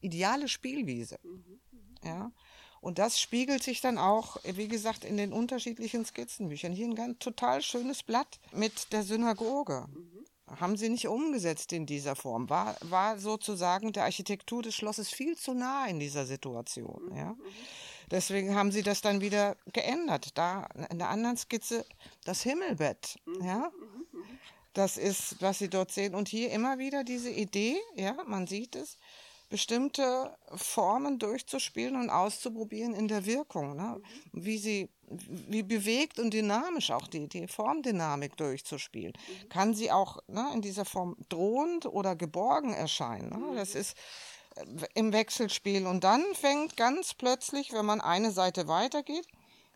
ideale 0.02 0.48
Spielwiese. 0.48 1.20
Mhm, 1.24 1.60
mhm. 1.72 1.96
Ja. 2.04 2.32
Und 2.82 3.00
das 3.00 3.20
spiegelt 3.20 3.64
sich 3.64 3.80
dann 3.80 3.98
auch, 3.98 4.38
wie 4.44 4.68
gesagt, 4.68 5.06
in 5.06 5.16
den 5.16 5.32
unterschiedlichen 5.32 6.06
Skizzenbüchern. 6.06 6.74
Hier 6.74 6.88
ein 6.88 6.96
ganz 6.96 7.20
total 7.20 7.62
schönes 7.62 8.04
Blatt 8.04 8.40
mit 8.52 8.92
der 8.92 9.04
Synagoge. 9.04 9.86
Mhm. 9.88 10.60
Haben 10.60 10.76
sie 10.76 10.90
nicht 10.90 11.08
umgesetzt 11.08 11.72
in 11.72 11.86
dieser 11.86 12.16
Form. 12.16 12.50
War, 12.50 12.76
war 12.82 13.18
sozusagen 13.18 13.94
der 13.94 14.04
Architektur 14.04 14.62
des 14.62 14.76
Schlosses 14.76 15.10
viel 15.10 15.38
zu 15.38 15.54
nah 15.54 15.88
in 15.88 16.00
dieser 16.00 16.26
Situation. 16.26 17.16
Ja. 17.16 17.36
Deswegen 18.12 18.54
haben 18.54 18.72
sie 18.72 18.84
das 18.84 19.02
dann 19.02 19.22
wieder 19.22 19.56
geändert. 19.72 20.38
Da 20.38 20.68
in 20.90 21.00
der 21.00 21.10
anderen 21.10 21.38
Skizze 21.38 21.86
das 22.26 22.44
Himmelbett. 22.44 23.18
Ja. 23.42 23.72
Das 24.74 24.98
ist, 24.98 25.42
was 25.42 25.60
Sie 25.60 25.70
dort 25.70 25.92
sehen. 25.92 26.16
Und 26.16 26.28
hier 26.28 26.52
immer 26.52 26.80
wieder 26.80 27.04
diese 27.04 27.30
Idee, 27.30 27.78
ja, 27.96 28.16
man 28.26 28.48
sieht 28.48 28.76
es, 28.76 28.98
bestimmte 29.54 30.36
Formen 30.56 31.20
durchzuspielen 31.20 31.96
und 31.96 32.10
auszuprobieren 32.10 32.96
in 32.96 33.08
der 33.08 33.28
Wirkung. 33.28 33.76
Ne? 33.76 34.02
Wie 34.32 34.58
sie, 34.58 34.90
wie 35.08 35.62
bewegt 35.62 36.18
und 36.18 36.34
dynamisch 36.34 36.90
auch 36.90 37.06
die, 37.06 37.28
die 37.28 37.48
Formdynamik 37.48 38.36
durchzuspielen. 38.36 39.14
Kann 39.50 39.76
sie 39.76 39.92
auch 39.92 40.18
ne, 40.28 40.50
in 40.56 40.64
dieser 40.64 40.86
Form 40.86 41.16
drohend 41.30 41.86
oder 41.86 42.16
geborgen 42.16 42.74
erscheinen. 42.74 43.30
Ne? 43.30 43.56
Das 43.56 43.76
ist 43.76 43.96
äh, 44.56 44.66
im 44.96 45.14
Wechselspiel. 45.14 45.86
Und 45.86 46.04
dann 46.04 46.24
fängt 46.34 46.76
ganz 46.76 47.14
plötzlich, 47.14 47.74
wenn 47.74 47.86
man 47.86 48.02
eine 48.02 48.32
Seite 48.32 48.68
weitergeht, 48.68 49.28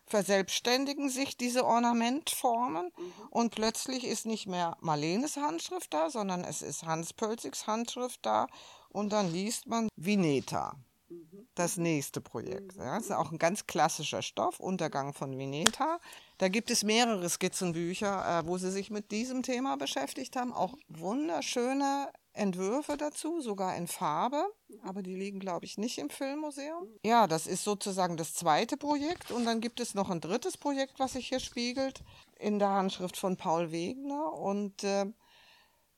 verselbstständigen 0.08 1.08
sich 1.08 1.36
diese 1.36 1.64
Ornamentformen 1.64 2.86
mhm. 2.86 3.12
und 3.30 3.54
plötzlich 3.54 4.04
ist 4.04 4.26
nicht 4.26 4.46
mehr 4.46 4.76
Marlenes 4.80 5.36
Handschrift 5.36 5.92
da, 5.92 6.10
sondern 6.10 6.44
es 6.44 6.62
ist 6.62 6.84
Hans 6.84 7.12
Pölzigs 7.12 7.66
Handschrift 7.66 8.24
da 8.24 8.46
und 8.90 9.12
dann 9.12 9.32
liest 9.32 9.66
man 9.66 9.88
Vineta. 9.96 10.74
Mhm. 11.08 11.48
Das 11.54 11.76
nächste 11.76 12.20
Projekt. 12.20 12.76
Ja, 12.76 12.96
das 12.96 13.06
ist 13.06 13.12
auch 13.12 13.32
ein 13.32 13.38
ganz 13.38 13.66
klassischer 13.66 14.22
Stoff, 14.22 14.60
Untergang 14.60 15.14
von 15.14 15.36
Vineta. 15.38 15.98
Da 16.36 16.48
gibt 16.48 16.70
es 16.70 16.84
mehrere 16.84 17.28
Skizzenbücher, 17.28 18.40
äh, 18.40 18.46
wo 18.46 18.58
sie 18.58 18.70
sich 18.70 18.90
mit 18.90 19.10
diesem 19.10 19.42
Thema 19.42 19.76
beschäftigt 19.76 20.36
haben. 20.36 20.52
Auch 20.52 20.74
wunderschöne 20.88 22.10
Entwürfe 22.32 22.96
dazu, 22.96 23.40
sogar 23.40 23.76
in 23.76 23.88
Farbe, 23.88 24.44
aber 24.82 25.02
die 25.02 25.14
liegen, 25.14 25.40
glaube 25.40 25.64
ich, 25.64 25.78
nicht 25.78 25.98
im 25.98 26.10
Filmmuseum. 26.10 26.86
Ja, 27.04 27.26
das 27.26 27.46
ist 27.46 27.64
sozusagen 27.64 28.16
das 28.16 28.34
zweite 28.34 28.76
Projekt 28.76 29.30
und 29.30 29.44
dann 29.44 29.60
gibt 29.60 29.80
es 29.80 29.94
noch 29.94 30.10
ein 30.10 30.20
drittes 30.20 30.56
Projekt, 30.56 30.98
was 30.98 31.14
sich 31.14 31.28
hier 31.28 31.40
spiegelt, 31.40 32.02
in 32.38 32.58
der 32.58 32.70
Handschrift 32.70 33.16
von 33.16 33.36
Paul 33.36 33.72
Wegener 33.72 34.32
und 34.32 34.84
äh, 34.84 35.06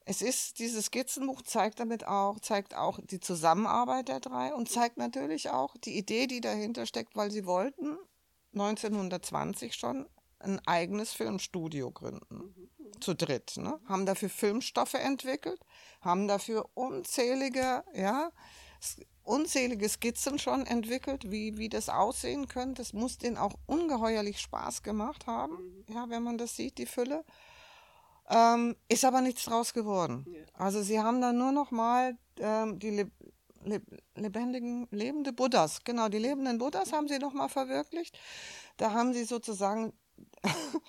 es 0.06 0.22
ist, 0.22 0.58
dieses 0.58 0.86
Skizzenbuch 0.86 1.42
zeigt 1.42 1.78
damit 1.78 2.06
auch, 2.06 2.40
zeigt 2.40 2.74
auch 2.74 2.98
die 3.00 3.20
Zusammenarbeit 3.20 4.08
der 4.08 4.20
drei 4.20 4.54
und 4.54 4.68
zeigt 4.68 4.96
natürlich 4.96 5.50
auch 5.50 5.76
die 5.76 5.96
Idee, 5.96 6.26
die 6.26 6.40
dahinter 6.40 6.86
steckt, 6.86 7.14
weil 7.14 7.30
sie 7.30 7.46
wollten 7.46 7.96
1920 8.54 9.74
schon 9.74 10.08
ein 10.40 10.60
eigenes 10.66 11.12
Filmstudio 11.12 11.90
gründen 11.90 12.54
zu 13.00 13.14
dritt, 13.14 13.56
ne? 13.56 13.80
haben 13.86 14.06
dafür 14.06 14.28
Filmstoffe 14.28 14.94
entwickelt, 14.94 15.60
haben 16.00 16.28
dafür 16.28 16.68
unzählige, 16.74 17.84
ja, 17.94 18.30
unzählige 19.22 19.88
Skizzen 19.88 20.38
schon 20.38 20.66
entwickelt, 20.66 21.30
wie, 21.30 21.56
wie 21.58 21.68
das 21.68 21.88
aussehen 21.88 22.48
könnte. 22.48 22.82
Es 22.82 22.92
muss 22.92 23.18
denen 23.18 23.36
auch 23.36 23.54
ungeheuerlich 23.66 24.40
Spaß 24.40 24.82
gemacht 24.82 25.26
haben, 25.26 25.54
mhm. 25.54 25.94
ja, 25.94 26.08
wenn 26.08 26.22
man 26.22 26.38
das 26.38 26.56
sieht, 26.56 26.78
die 26.78 26.86
Fülle. 26.86 27.24
Ähm, 28.28 28.76
ist 28.88 29.04
aber 29.04 29.20
nichts 29.20 29.44
draus 29.44 29.72
geworden. 29.72 30.24
Ja. 30.32 30.42
Also 30.54 30.82
sie 30.82 31.00
haben 31.00 31.20
dann 31.20 31.36
nur 31.36 31.52
noch 31.52 31.70
mal 31.70 32.16
ähm, 32.38 32.78
die 32.78 32.90
Le 32.90 33.10
Le 33.62 33.82
lebendigen, 34.14 34.88
lebende 34.90 35.34
Buddhas, 35.34 35.84
genau, 35.84 36.08
die 36.08 36.16
lebenden 36.18 36.56
Buddhas 36.56 36.94
haben 36.94 37.08
sie 37.08 37.18
noch 37.18 37.34
mal 37.34 37.48
verwirklicht. 37.48 38.18
Da 38.78 38.92
haben 38.92 39.12
sie 39.12 39.24
sozusagen 39.24 39.92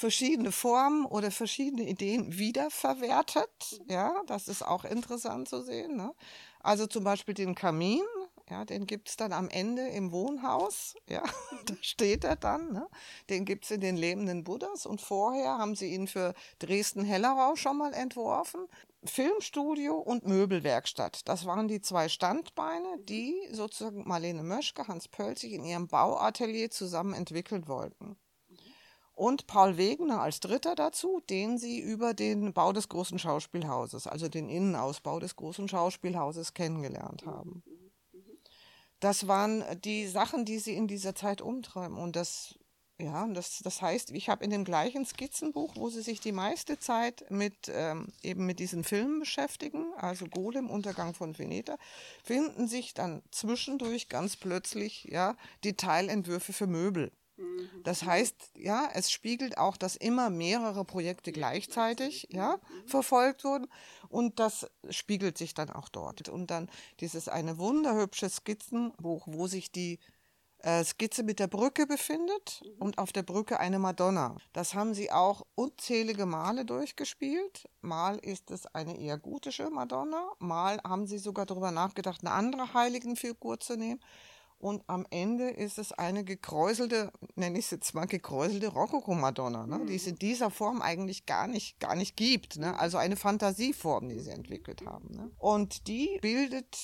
verschiedene 0.00 0.50
Formen 0.50 1.04
oder 1.04 1.30
verschiedene 1.30 1.88
Ideen 1.88 2.38
wiederverwertet. 2.38 3.82
Ja, 3.88 4.22
das 4.26 4.48
ist 4.48 4.62
auch 4.62 4.84
interessant 4.84 5.48
zu 5.48 5.62
sehen. 5.62 5.96
Ne? 5.96 6.14
Also 6.60 6.86
zum 6.86 7.04
Beispiel 7.04 7.34
den 7.34 7.54
Kamin, 7.54 8.02
ja, 8.48 8.64
den 8.64 8.86
gibt 8.86 9.10
es 9.10 9.16
dann 9.16 9.32
am 9.32 9.48
Ende 9.50 9.86
im 9.88 10.10
Wohnhaus. 10.10 10.94
Ja, 11.08 11.22
da 11.66 11.74
steht 11.82 12.24
er 12.24 12.36
dann. 12.36 12.72
Ne? 12.72 12.88
Den 13.28 13.44
gibt 13.44 13.64
es 13.64 13.70
in 13.70 13.82
den 13.82 13.96
lebenden 13.96 14.42
Buddhas. 14.42 14.86
Und 14.86 15.00
vorher 15.00 15.58
haben 15.58 15.76
sie 15.76 15.94
ihn 15.94 16.06
für 16.06 16.34
Dresden-Hellerau 16.60 17.56
schon 17.56 17.76
mal 17.76 17.92
entworfen. 17.92 18.66
Filmstudio 19.04 19.96
und 19.96 20.26
Möbelwerkstatt. 20.26 21.28
Das 21.28 21.46
waren 21.46 21.68
die 21.68 21.80
zwei 21.80 22.08
Standbeine, 22.08 22.98
die 23.00 23.34
sozusagen 23.50 24.06
Marlene 24.06 24.42
Möschke, 24.42 24.88
Hans 24.88 25.08
Pölzig 25.08 25.52
in 25.52 25.64
ihrem 25.64 25.88
Bauatelier 25.88 26.70
zusammen 26.70 27.14
entwickeln 27.14 27.68
wollten 27.68 28.16
und 29.20 29.46
Paul 29.46 29.76
Wegener 29.76 30.22
als 30.22 30.40
Dritter 30.40 30.74
dazu, 30.74 31.20
den 31.28 31.58
sie 31.58 31.78
über 31.78 32.14
den 32.14 32.54
Bau 32.54 32.72
des 32.72 32.88
großen 32.88 33.18
Schauspielhauses, 33.18 34.06
also 34.06 34.30
den 34.30 34.48
Innenausbau 34.48 35.20
des 35.20 35.36
großen 35.36 35.68
Schauspielhauses 35.68 36.54
kennengelernt 36.54 37.26
haben. 37.26 37.62
Das 38.98 39.28
waren 39.28 39.62
die 39.82 40.06
Sachen, 40.06 40.46
die 40.46 40.58
sie 40.58 40.74
in 40.74 40.86
dieser 40.86 41.14
Zeit 41.14 41.42
umtreiben. 41.42 41.98
Und 41.98 42.16
das, 42.16 42.58
ja, 42.98 43.28
das, 43.28 43.58
das 43.58 43.82
heißt, 43.82 44.10
ich 44.12 44.30
habe 44.30 44.42
in 44.42 44.48
dem 44.48 44.64
gleichen 44.64 45.04
Skizzenbuch, 45.04 45.76
wo 45.76 45.90
sie 45.90 46.00
sich 46.00 46.20
die 46.20 46.32
meiste 46.32 46.78
Zeit 46.78 47.30
mit 47.30 47.70
ähm, 47.70 48.06
eben 48.22 48.46
mit 48.46 48.58
diesen 48.58 48.84
Filmen 48.84 49.20
beschäftigen, 49.20 49.84
also 49.98 50.28
Golem, 50.28 50.70
Untergang 50.70 51.12
von 51.12 51.38
Veneta, 51.38 51.76
finden 52.24 52.68
sich 52.68 52.94
dann 52.94 53.20
zwischendurch 53.30 54.08
ganz 54.08 54.36
plötzlich 54.36 55.04
ja 55.04 55.36
die 55.62 55.74
Teilentwürfe 55.74 56.54
für 56.54 56.66
Möbel. 56.66 57.12
Mhm. 57.40 57.82
Das 57.84 58.04
heißt, 58.04 58.52
ja, 58.54 58.88
es 58.92 59.10
spiegelt 59.10 59.58
auch, 59.58 59.76
dass 59.76 59.96
immer 59.96 60.30
mehrere 60.30 60.84
Projekte 60.84 61.32
gleichzeitig 61.32 62.28
ja, 62.30 62.56
mhm. 62.56 62.88
verfolgt 62.88 63.44
wurden 63.44 63.66
und 64.08 64.38
das 64.38 64.70
spiegelt 64.90 65.38
sich 65.38 65.54
dann 65.54 65.70
auch 65.70 65.88
dort. 65.88 66.28
Und 66.28 66.50
dann 66.50 66.68
dieses 67.00 67.28
eine 67.28 67.58
wunderhübsche 67.58 68.28
Skizzenbuch, 68.28 69.26
wo 69.26 69.46
sich 69.46 69.72
die 69.72 69.98
äh, 70.62 70.84
Skizze 70.84 71.22
mit 71.22 71.38
der 71.38 71.46
Brücke 71.46 71.86
befindet 71.86 72.62
mhm. 72.62 72.82
und 72.82 72.98
auf 72.98 73.12
der 73.12 73.22
Brücke 73.22 73.58
eine 73.58 73.78
Madonna. 73.78 74.36
Das 74.52 74.74
haben 74.74 74.94
sie 74.94 75.10
auch 75.10 75.46
unzählige 75.54 76.26
Male 76.26 76.64
durchgespielt. 76.64 77.68
Mal 77.80 78.18
ist 78.18 78.50
es 78.50 78.66
eine 78.66 78.98
eher 78.98 79.18
gotische 79.18 79.70
Madonna, 79.70 80.30
mal 80.38 80.78
haben 80.84 81.06
sie 81.06 81.18
sogar 81.18 81.46
darüber 81.46 81.70
nachgedacht, 81.70 82.20
eine 82.22 82.32
andere 82.32 82.74
Heiligenfigur 82.74 83.58
zu 83.60 83.76
nehmen. 83.76 84.00
Und 84.60 84.84
am 84.88 85.06
Ende 85.08 85.48
ist 85.48 85.78
es 85.78 85.90
eine 85.92 86.22
gekräuselte, 86.22 87.10
nenne 87.34 87.58
ich 87.58 87.64
es 87.64 87.70
jetzt 87.70 87.94
mal, 87.94 88.04
gekräuselte 88.04 88.68
Rokoko-Madonna, 88.68 89.66
ne? 89.66 89.86
die 89.86 89.94
es 89.94 90.06
in 90.06 90.16
dieser 90.16 90.50
Form 90.50 90.82
eigentlich 90.82 91.24
gar 91.24 91.46
nicht, 91.46 91.80
gar 91.80 91.94
nicht 91.94 92.14
gibt. 92.14 92.58
Ne? 92.58 92.78
Also 92.78 92.98
eine 92.98 93.16
Fantasieform, 93.16 94.10
die 94.10 94.18
sie 94.18 94.32
entwickelt 94.32 94.84
haben. 94.84 95.14
Ne? 95.14 95.30
Und 95.38 95.88
die 95.88 96.18
bildet 96.20 96.76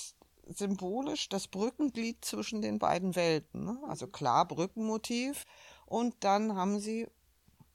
symbolisch 0.48 1.28
das 1.28 1.48
Brückenglied 1.48 2.24
zwischen 2.24 2.62
den 2.62 2.78
beiden 2.78 3.14
Welten. 3.14 3.64
Ne? 3.64 3.78
Also 3.86 4.06
klar 4.06 4.48
Brückenmotiv. 4.48 5.44
Und 5.84 6.14
dann 6.20 6.56
haben 6.56 6.80
sie 6.80 7.06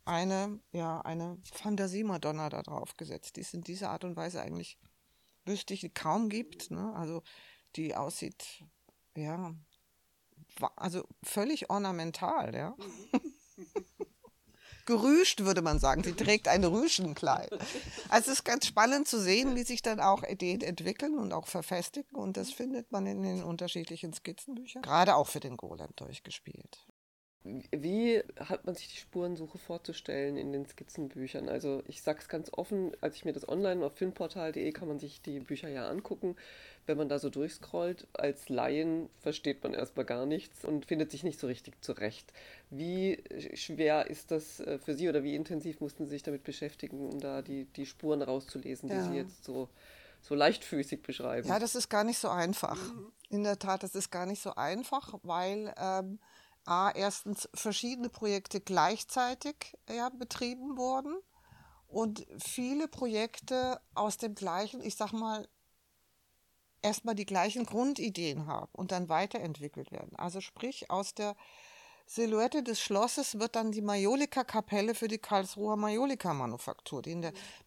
eine, 0.04 0.60
ja, 0.72 1.02
eine 1.02 1.38
Fantasie-Madonna 1.54 2.50
da 2.50 2.64
drauf 2.64 2.98
gesetzt, 2.98 3.36
die 3.36 3.42
es 3.42 3.54
in 3.54 3.62
dieser 3.62 3.92
Art 3.92 4.04
und 4.04 4.16
Weise 4.16 4.42
eigentlich 4.42 4.80
wüsste 5.46 5.76
ich 5.76 5.94
kaum 5.94 6.28
gibt. 6.30 6.72
Ne? 6.72 6.92
Also 6.96 7.22
die 7.76 7.96
aussieht, 7.96 8.64
ja, 9.16 9.54
also 10.76 11.04
völlig 11.24 11.70
ornamental, 11.70 12.56
ja. 12.56 12.76
Gerüscht 14.86 15.42
würde 15.44 15.62
man 15.62 15.80
sagen. 15.80 16.04
Sie 16.04 16.14
trägt 16.14 16.48
ein 16.48 16.64
Rüschenkleid. 16.64 17.52
Also 18.10 18.32
es 18.32 18.40
ist 18.40 18.44
ganz 18.44 18.66
spannend 18.66 19.08
zu 19.08 19.22
sehen, 19.22 19.56
wie 19.56 19.64
sich 19.64 19.82
dann 19.82 20.00
auch 20.00 20.24
Ideen 20.24 20.62
entwickeln 20.62 21.18
und 21.18 21.34
auch 21.34 21.48
verfestigen. 21.48 22.16
Und 22.16 22.36
das 22.36 22.52
findet 22.52 22.92
man 22.92 23.06
in 23.06 23.22
den 23.22 23.44
unterschiedlichen 23.44 24.14
Skizzenbüchern. 24.14 24.82
Gerade 24.82 25.16
auch 25.16 25.28
für 25.28 25.40
den 25.40 25.56
Golem 25.56 25.90
durchgespielt. 25.96 26.86
Wie 27.44 28.22
hat 28.38 28.66
man 28.66 28.76
sich 28.76 28.90
die 28.90 28.98
Spurensuche 28.98 29.58
vorzustellen 29.58 30.38
in 30.38 30.54
den 30.54 30.68
Skizzenbüchern? 30.68 31.50
Also 31.50 31.82
ich 31.88 32.04
sage 32.04 32.20
es 32.20 32.30
ganz 32.30 32.52
offen, 32.54 32.92
als 33.02 33.16
ich 33.16 33.26
mir 33.26 33.34
das 33.34 33.50
online 33.50 33.84
auf 33.84 33.96
filmportal.de 33.96 34.72
kann 34.72 34.88
man 34.88 35.00
sich 35.00 35.24
die 35.24 35.40
Bücher 35.40 35.68
ja 35.68 35.90
angucken. 35.90 36.36
Wenn 36.86 36.98
man 36.98 37.10
da 37.10 37.20
so 37.20 37.30
durchscrollt, 37.30 38.08
als 38.14 38.50
Laien 38.50 39.10
versteht 39.20 39.64
man 39.64 39.74
erstmal 39.74 40.06
gar 40.06 40.26
nichts 40.26 40.66
und 40.66 40.86
findet 40.86 41.12
sich 41.12 41.24
nicht 41.24 41.40
so 41.40 41.48
richtig 41.48 41.82
zurecht. 41.84 42.34
Wie 42.70 43.24
schwer 43.54 44.10
ist 44.10 44.32
das 44.32 44.60
äh, 44.60 44.80
für 44.80 44.96
Sie 44.96 45.08
oder 45.08 45.24
wie 45.24 45.36
intensiv 45.36 45.80
mussten 45.80 46.06
Sie 46.06 46.12
sich 46.12 46.24
damit 46.24 46.44
beschäftigen, 46.44 47.10
um 47.10 47.20
da 47.20 47.42
die, 47.42 47.66
die 47.66 47.86
Spuren 47.86 48.22
rauszulesen, 48.22 48.90
die 48.90 48.96
ja. 48.96 49.04
Sie 49.04 49.16
jetzt 49.16 49.44
so, 49.44 49.70
so 50.22 50.36
leichtfüßig 50.36 51.02
beschreiben? 51.02 51.48
Ja, 51.48 51.60
das 51.60 51.76
ist 51.76 51.90
gar 51.90 52.04
nicht 52.04 52.20
so 52.20 52.30
einfach. 52.30 52.76
Mhm. 52.94 53.12
In 53.30 53.44
der 53.44 53.60
Tat, 53.60 53.84
das 53.84 53.96
ist 53.96 54.12
gar 54.12 54.26
nicht 54.26 54.42
so 54.42 54.56
einfach, 54.56 55.14
weil 55.24 55.74
ähm, 55.78 56.20
A, 56.66 56.92
erstens 56.92 57.50
verschiedene 57.54 58.10
Projekte 58.10 58.60
gleichzeitig 58.60 59.78
ja, 59.90 60.10
betrieben 60.10 60.78
wurden 60.78 61.16
und 61.88 62.26
viele 62.38 62.88
Projekte 62.88 63.82
aus 63.94 64.18
dem 64.18 64.36
gleichen, 64.36 64.82
ich 64.82 64.96
sag 64.96 65.12
mal, 65.12 65.48
erstmal 66.82 67.16
die 67.16 67.26
gleichen 67.26 67.66
Grundideen 67.66 68.48
haben 68.48 68.72
und 68.74 68.92
dann 68.92 69.10
weiterentwickelt 69.10 69.92
werden. 69.92 70.16
Also 70.16 70.42
sprich, 70.42 70.90
aus 70.90 71.14
der 71.14 71.36
Silhouette 72.06 72.64
des 72.64 72.82
Schlosses 72.82 73.40
wird 73.40 73.56
dann 73.56 73.72
die 73.72 73.82
Majolika-Kapelle 73.82 74.96
für 74.96 75.08
die 75.08 75.18
Karlsruher 75.18 75.78
Majolika-Manufaktur. 75.78 77.02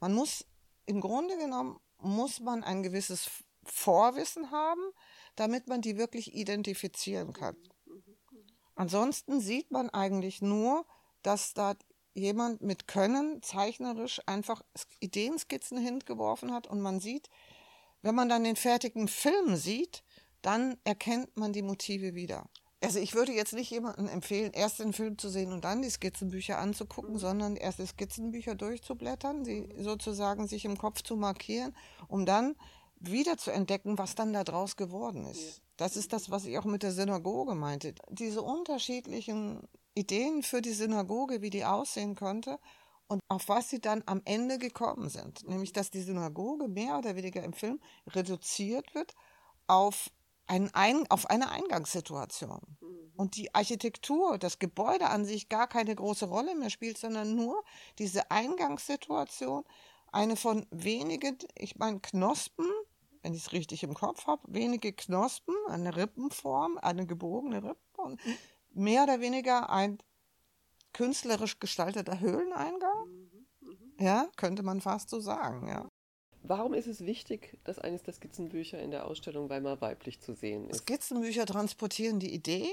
Man 0.00 0.14
muss, 0.14 0.44
im 0.86 1.00
Grunde 1.00 1.38
genommen, 1.38 1.80
muss 1.98 2.40
man 2.40 2.62
ein 2.62 2.82
gewisses 2.82 3.30
Vorwissen 3.64 4.50
haben, 4.50 4.82
damit 5.36 5.68
man 5.68 5.80
die 5.80 5.96
wirklich 5.96 6.34
identifizieren 6.34 7.32
kann. 7.32 7.56
Ansonsten 8.74 9.40
sieht 9.40 9.70
man 9.70 9.88
eigentlich 9.90 10.42
nur, 10.42 10.84
dass 11.22 11.54
da 11.54 11.74
jemand 12.12 12.60
mit 12.60 12.86
Können 12.86 13.42
zeichnerisch 13.42 14.20
einfach 14.26 14.62
Ideenskizzen 15.00 15.78
hingeworfen 15.78 16.52
hat 16.52 16.66
und 16.66 16.80
man 16.80 17.00
sieht, 17.00 17.28
wenn 18.04 18.14
man 18.14 18.28
dann 18.28 18.44
den 18.44 18.54
fertigen 18.54 19.08
Film 19.08 19.56
sieht, 19.56 20.04
dann 20.42 20.76
erkennt 20.84 21.38
man 21.38 21.54
die 21.54 21.62
Motive 21.62 22.14
wieder. 22.14 22.50
Also 22.82 22.98
ich 22.98 23.14
würde 23.14 23.32
jetzt 23.32 23.54
nicht 23.54 23.70
jemandem 23.70 24.08
empfehlen, 24.08 24.52
erst 24.52 24.78
den 24.78 24.92
Film 24.92 25.16
zu 25.16 25.30
sehen 25.30 25.54
und 25.54 25.64
dann 25.64 25.80
die 25.80 25.88
Skizzenbücher 25.88 26.58
anzugucken, 26.58 27.14
mhm. 27.14 27.18
sondern 27.18 27.56
erst 27.56 27.78
die 27.78 27.86
Skizzenbücher 27.86 28.56
durchzublättern, 28.56 29.46
sie 29.46 29.70
sozusagen 29.78 30.46
sich 30.46 30.66
im 30.66 30.76
Kopf 30.76 31.02
zu 31.02 31.16
markieren, 31.16 31.74
um 32.06 32.26
dann 32.26 32.56
wieder 33.00 33.38
zu 33.38 33.50
entdecken, 33.50 33.96
was 33.96 34.14
dann 34.14 34.34
da 34.34 34.44
draus 34.44 34.76
geworden 34.76 35.24
ist. 35.24 35.62
Das 35.78 35.96
ist 35.96 36.12
das, 36.12 36.30
was 36.30 36.44
ich 36.44 36.58
auch 36.58 36.66
mit 36.66 36.82
der 36.82 36.92
Synagoge 36.92 37.54
meinte. 37.54 37.94
Diese 38.10 38.42
unterschiedlichen 38.42 39.66
Ideen 39.94 40.42
für 40.42 40.60
die 40.60 40.74
Synagoge, 40.74 41.40
wie 41.40 41.50
die 41.50 41.64
aussehen 41.64 42.16
könnte 42.16 42.58
und 43.08 43.20
auf 43.28 43.48
was 43.48 43.70
sie 43.70 43.80
dann 43.80 44.02
am 44.06 44.22
Ende 44.24 44.58
gekommen 44.58 45.08
sind. 45.08 45.46
Nämlich, 45.48 45.72
dass 45.72 45.90
die 45.90 46.02
Synagoge 46.02 46.68
mehr 46.68 46.98
oder 46.98 47.16
weniger 47.16 47.42
im 47.42 47.52
Film 47.52 47.80
reduziert 48.08 48.94
wird 48.94 49.14
auf, 49.66 50.10
ein 50.46 50.72
ein, 50.74 51.06
auf 51.10 51.28
eine 51.30 51.50
Eingangssituation. 51.50 52.60
Mhm. 52.80 53.12
Und 53.16 53.36
die 53.36 53.54
Architektur, 53.54 54.38
das 54.38 54.58
Gebäude 54.58 55.08
an 55.08 55.24
sich 55.24 55.48
gar 55.48 55.68
keine 55.68 55.94
große 55.94 56.26
Rolle 56.26 56.54
mehr 56.54 56.70
spielt, 56.70 56.98
sondern 56.98 57.34
nur 57.34 57.62
diese 57.98 58.30
Eingangssituation, 58.30 59.64
eine 60.12 60.36
von 60.36 60.66
wenigen, 60.70 61.38
ich 61.56 61.76
meine, 61.76 62.00
Knospen, 62.00 62.66
wenn 63.22 63.34
ich 63.34 63.46
es 63.46 63.52
richtig 63.52 63.82
im 63.82 63.94
Kopf 63.94 64.26
habe, 64.26 64.42
wenige 64.46 64.92
Knospen, 64.92 65.54
eine 65.68 65.96
Rippenform, 65.96 66.78
eine 66.78 67.06
gebogene 67.06 67.62
Rippe 67.62 68.02
und 68.02 68.20
mehr 68.70 69.04
oder 69.04 69.20
weniger 69.20 69.70
ein 69.70 69.98
künstlerisch 70.94 71.58
gestalteter 71.60 72.20
Höhleneingang. 72.20 73.06
Mhm, 73.06 73.46
mhm. 73.60 73.94
Ja, 74.00 74.28
könnte 74.36 74.62
man 74.62 74.80
fast 74.80 75.10
so 75.10 75.20
sagen, 75.20 75.68
ja. 75.68 75.86
Warum 76.42 76.74
ist 76.74 76.86
es 76.86 77.04
wichtig, 77.04 77.58
dass 77.64 77.78
eines 77.78 78.02
der 78.02 78.14
Skizzenbücher 78.14 78.78
in 78.78 78.90
der 78.90 79.06
Ausstellung 79.06 79.48
Weimar 79.48 79.80
weiblich 79.80 80.20
zu 80.20 80.34
sehen 80.34 80.68
ist? 80.68 80.80
Skizzenbücher 80.80 81.46
transportieren 81.46 82.20
die 82.20 82.34
Idee, 82.34 82.68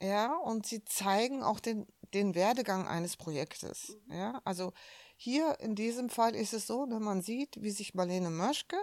ja, 0.00 0.36
und 0.36 0.66
sie 0.66 0.84
zeigen 0.84 1.42
auch 1.42 1.60
den, 1.60 1.86
den 2.14 2.34
Werdegang 2.34 2.86
eines 2.86 3.16
Projektes. 3.16 3.96
Mhm. 4.06 4.14
Ja, 4.14 4.40
also 4.44 4.72
hier 5.16 5.58
in 5.60 5.74
diesem 5.74 6.08
Fall 6.08 6.34
ist 6.34 6.52
es 6.52 6.66
so, 6.66 6.86
wenn 6.88 7.02
man 7.02 7.22
sieht, 7.22 7.60
wie 7.60 7.70
sich 7.70 7.94
Marlene 7.94 8.30
Möschke 8.30 8.76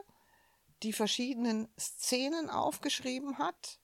die 0.83 0.93
verschiedenen 0.93 1.69
Szenen 1.79 2.49
aufgeschrieben 2.49 3.37
hat, 3.37 3.79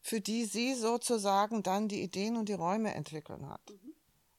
für 0.00 0.20
die 0.20 0.44
sie 0.44 0.74
sozusagen 0.74 1.62
dann 1.62 1.88
die 1.88 2.02
Ideen 2.02 2.36
und 2.36 2.48
die 2.48 2.54
Räume 2.54 2.94
entwickeln 2.94 3.48
hat. 3.48 3.74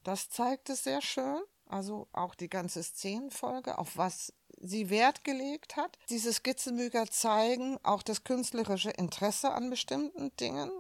Das 0.04 0.30
zeigt 0.30 0.70
es 0.70 0.84
sehr 0.84 1.02
schön, 1.02 1.42
also 1.66 2.08
auch 2.14 2.36
die 2.36 2.50
ganze 2.50 2.82
Szenenfolge, 2.84 3.78
auf 3.78 3.98
was 3.98 4.34
sie 4.62 4.90
Wert 4.90 5.24
gelegt 5.24 5.76
hat. 5.76 5.98
Diese 6.10 6.34
Skizzenbücher 6.34 7.08
zeigen 7.08 7.78
auch 7.84 8.04
das 8.04 8.24
künstlerische 8.24 8.92
Interesse 8.92 9.52
an 9.52 9.70
bestimmten 9.70 10.36
Dingen. 10.38 10.72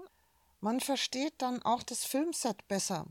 Man 0.61 0.79
versteht 0.79 1.33
dann 1.37 1.61
auch 1.63 1.83
das 1.83 2.03
Filmset 2.03 2.67
besser, 2.67 3.05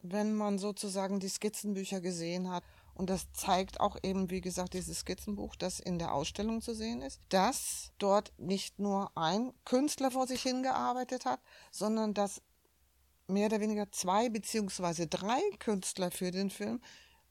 wenn 0.00 0.34
man 0.34 0.58
sozusagen 0.58 1.20
die 1.20 1.28
Skizzenbücher 1.28 2.00
gesehen 2.00 2.50
hat. 2.50 2.64
Und 2.94 3.08
das 3.08 3.32
zeigt 3.32 3.80
auch 3.80 3.96
eben, 4.02 4.30
wie 4.30 4.40
gesagt, 4.40 4.74
dieses 4.74 5.00
Skizzenbuch, 5.00 5.56
das 5.56 5.80
in 5.80 5.98
der 5.98 6.12
Ausstellung 6.12 6.60
zu 6.60 6.74
sehen 6.74 7.00
ist, 7.00 7.20
dass 7.30 7.90
dort 7.98 8.32
nicht 8.38 8.78
nur 8.78 9.10
ein 9.16 9.52
Künstler 9.64 10.10
vor 10.10 10.26
sich 10.26 10.42
hingearbeitet 10.42 11.24
hat, 11.24 11.40
sondern 11.70 12.12
dass 12.12 12.42
mehr 13.32 13.46
oder 13.46 13.60
weniger 13.60 13.90
zwei 13.90 14.28
beziehungsweise 14.28 15.06
drei 15.06 15.40
Künstler 15.58 16.10
für 16.10 16.30
den 16.30 16.50
Film 16.50 16.80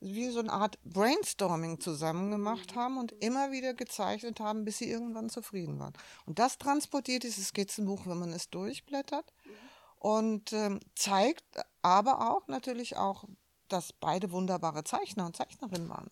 wie 0.04 0.30
so 0.30 0.40
eine 0.40 0.52
Art 0.52 0.80
Brainstorming 0.84 1.80
zusammen 1.80 2.32
gemacht 2.32 2.76
haben 2.76 2.98
und 2.98 3.12
immer 3.24 3.52
wieder 3.52 3.76
gezeichnet 3.76 4.40
haben, 4.40 4.66
bis 4.66 4.80
sie 4.80 4.90
irgendwann 4.90 5.30
zufrieden 5.30 5.78
waren. 5.78 5.94
Und 6.26 6.40
das 6.40 6.58
transportiert 6.58 7.22
dieses 7.22 7.50
Skizzenbuch, 7.50 8.08
wenn 8.08 8.18
man 8.18 8.34
es 8.34 8.50
durchblättert 8.50 9.32
und 10.00 10.54
ähm, 10.54 10.80
zeigt 10.96 11.46
aber 11.84 12.32
auch 12.32 12.48
natürlich 12.48 12.98
auch 12.98 13.26
dass 13.72 13.94
beide 13.94 14.32
wunderbare 14.32 14.84
Zeichner 14.84 15.26
und 15.26 15.36
Zeichnerinnen 15.36 15.90
waren. 15.90 16.12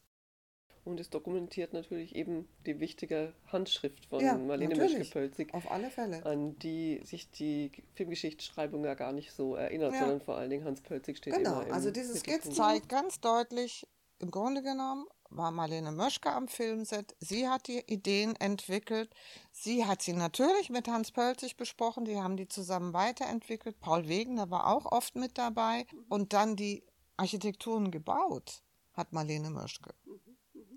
Und 0.86 1.00
es 1.00 1.10
dokumentiert 1.10 1.74
natürlich 1.74 2.16
eben 2.16 2.48
die 2.66 2.80
wichtige 2.80 3.34
Handschrift 3.48 4.06
von 4.06 4.22
ja, 4.22 4.38
Marlene 4.38 4.76
Mischke-Pölzig. 4.76 5.54
Auf 5.54 5.70
alle 5.70 5.90
Fälle. 5.90 6.26
An 6.26 6.58
die 6.60 7.02
sich 7.04 7.30
die 7.32 7.72
Filmgeschichtsschreibung 7.96 8.84
ja 8.86 8.94
gar 8.94 9.12
nicht 9.12 9.32
so 9.34 9.56
erinnert, 9.56 9.94
ja. 9.94 10.00
sondern 10.00 10.22
vor 10.22 10.38
allen 10.38 10.50
Dingen 10.50 10.66
Hans 10.66 10.82
Pölzig 10.82 11.18
steht 11.18 11.34
genau. 11.34 11.52
immer 11.52 11.64
Genau, 11.64 11.76
also 11.76 11.92
dieses 11.92 12.20
Skizz 12.20 12.56
zeigt 12.56 12.90
ganz 12.90 13.20
deutlich, 13.20 13.88
im 14.20 14.32
Grunde 14.32 14.62
genommen 14.62 15.06
war 15.30 15.52
Marlene 15.52 15.92
Möschke 15.92 16.32
am 16.32 16.48
Filmset. 16.48 17.16
Sie 17.20 17.48
hat 17.48 17.68
die 17.68 17.84
Ideen 17.88 18.36
entwickelt. 18.36 19.14
Sie 19.52 19.86
hat 19.86 20.02
sie 20.02 20.14
natürlich 20.14 20.70
mit 20.70 20.88
Hans 20.88 21.12
Pölzig 21.12 21.56
besprochen. 21.56 22.06
Die 22.06 22.18
haben 22.18 22.36
die 22.36 22.48
zusammen 22.48 22.94
weiterentwickelt. 22.94 23.80
Paul 23.80 24.08
Wegener 24.08 24.50
war 24.50 24.68
auch 24.68 24.92
oft 24.92 25.16
mit 25.16 25.38
dabei. 25.38 25.86
Und 26.10 26.34
dann 26.34 26.56
die 26.56 26.84
Architekturen 27.18 27.92
gebaut 27.92 28.64
hat 28.94 29.14
Marlene 29.14 29.50
Möschke. 29.50 29.94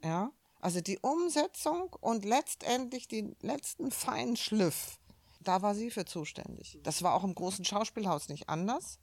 Ja, 0.02 0.32
also 0.60 0.80
die 0.80 0.98
Umsetzung 1.00 1.94
und 2.00 2.24
letztendlich 2.24 3.08
den 3.08 3.36
letzten 3.40 3.90
feinen 3.90 4.36
Schliff, 4.36 4.98
da 5.40 5.62
war 5.62 5.74
sie 5.74 5.90
für 5.90 6.04
zuständig. 6.04 6.78
Das 6.82 7.02
war 7.02 7.14
auch 7.14 7.24
im 7.24 7.34
großen 7.34 7.64
Schauspielhaus 7.64 8.28
nicht 8.28 8.48
anders. 8.48 9.00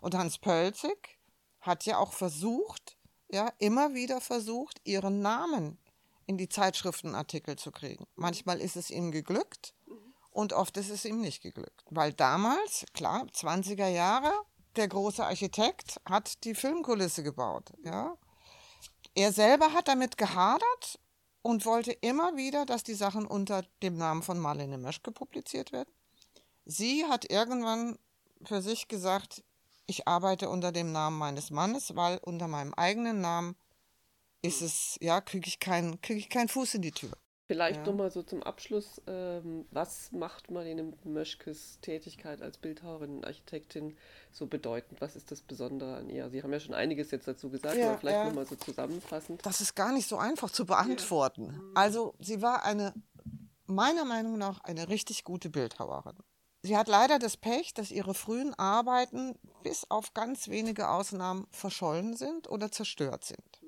Und 0.00 0.14
Hans 0.14 0.38
Pölzig 0.38 1.18
hat 1.60 1.84
ja 1.84 1.98
auch 1.98 2.12
versucht, 2.12 2.96
ja, 3.30 3.52
immer 3.58 3.94
wieder 3.94 4.20
versucht, 4.20 4.80
ihren 4.84 5.20
Namen 5.20 5.78
in 6.26 6.38
die 6.38 6.48
Zeitschriftenartikel 6.48 7.56
zu 7.56 7.70
kriegen. 7.72 8.06
Manchmal 8.14 8.60
ist 8.60 8.76
es 8.76 8.90
ihm 8.90 9.12
geglückt 9.12 9.74
und 10.30 10.52
oft 10.52 10.76
ist 10.76 10.90
es 10.90 11.04
ihm 11.04 11.20
nicht 11.20 11.42
geglückt. 11.42 11.84
Weil 11.90 12.12
damals, 12.12 12.84
klar, 12.94 13.26
20er 13.32 13.88
Jahre, 13.88 14.32
der 14.76 14.88
große 14.88 15.24
Architekt, 15.24 16.00
hat 16.04 16.44
die 16.44 16.54
Filmkulisse 16.54 17.22
gebaut. 17.22 17.72
Ja? 17.84 18.16
Er 19.16 19.32
selber 19.32 19.72
hat 19.72 19.88
damit 19.88 20.18
gehadert 20.18 21.00
und 21.40 21.64
wollte 21.64 21.92
immer 21.92 22.36
wieder, 22.36 22.66
dass 22.66 22.82
die 22.82 22.94
Sachen 22.94 23.26
unter 23.26 23.62
dem 23.82 23.96
Namen 23.96 24.22
von 24.22 24.38
Marlene 24.38 24.76
Möschke 24.76 25.10
publiziert 25.10 25.72
werden. 25.72 25.88
Sie 26.66 27.06
hat 27.06 27.30
irgendwann 27.30 27.98
für 28.44 28.60
sich 28.60 28.88
gesagt, 28.88 29.42
ich 29.86 30.06
arbeite 30.06 30.50
unter 30.50 30.70
dem 30.70 30.92
Namen 30.92 31.16
meines 31.16 31.50
Mannes, 31.50 31.96
weil 31.96 32.18
unter 32.18 32.46
meinem 32.46 32.74
eigenen 32.74 33.22
Namen 33.22 33.56
ist 34.42 34.60
es, 34.60 34.98
ja, 35.00 35.22
kriege 35.22 35.48
ich, 35.48 35.60
keinen 35.60 35.98
krieg 36.02 36.18
ich 36.18 36.28
keinen 36.28 36.50
Fuß 36.50 36.74
in 36.74 36.82
die 36.82 36.92
Tür. 36.92 37.16
Vielleicht 37.46 37.80
ja. 37.80 37.86
nochmal 37.86 38.10
so 38.10 38.24
zum 38.24 38.42
Abschluss, 38.42 39.00
ähm, 39.06 39.66
was 39.70 40.10
macht 40.10 40.50
Marlene 40.50 40.92
Möschkes 41.04 41.78
Tätigkeit 41.80 42.42
als 42.42 42.58
Bildhauerin 42.58 43.18
und 43.18 43.24
Architektin 43.24 43.96
so 44.32 44.46
bedeutend? 44.46 45.00
Was 45.00 45.14
ist 45.14 45.30
das 45.30 45.42
Besondere 45.42 45.96
an 45.96 46.10
ihr? 46.10 46.28
Sie 46.28 46.42
haben 46.42 46.52
ja 46.52 46.58
schon 46.58 46.74
einiges 46.74 47.12
jetzt 47.12 47.28
dazu 47.28 47.48
gesagt, 47.48 47.76
ja, 47.76 47.90
aber 47.90 47.98
vielleicht 47.98 48.18
äh, 48.18 48.24
nochmal 48.24 48.46
so 48.46 48.56
zusammenfassend. 48.56 49.46
Das 49.46 49.60
ist 49.60 49.76
gar 49.76 49.92
nicht 49.92 50.08
so 50.08 50.16
einfach 50.16 50.50
zu 50.50 50.66
beantworten. 50.66 51.52
Ja. 51.52 51.60
Also 51.74 52.14
sie 52.18 52.42
war 52.42 52.64
eine, 52.64 52.92
meiner 53.66 54.04
Meinung 54.04 54.38
nach, 54.38 54.64
eine 54.64 54.88
richtig 54.88 55.22
gute 55.22 55.48
Bildhauerin. 55.48 56.16
Sie 56.62 56.76
hat 56.76 56.88
leider 56.88 57.20
das 57.20 57.36
Pech, 57.36 57.74
dass 57.74 57.92
ihre 57.92 58.14
frühen 58.14 58.54
Arbeiten 58.54 59.36
bis 59.62 59.88
auf 59.88 60.14
ganz 60.14 60.48
wenige 60.48 60.88
Ausnahmen 60.88 61.46
verschollen 61.52 62.16
sind 62.16 62.48
oder 62.48 62.72
zerstört 62.72 63.22
sind. 63.22 63.60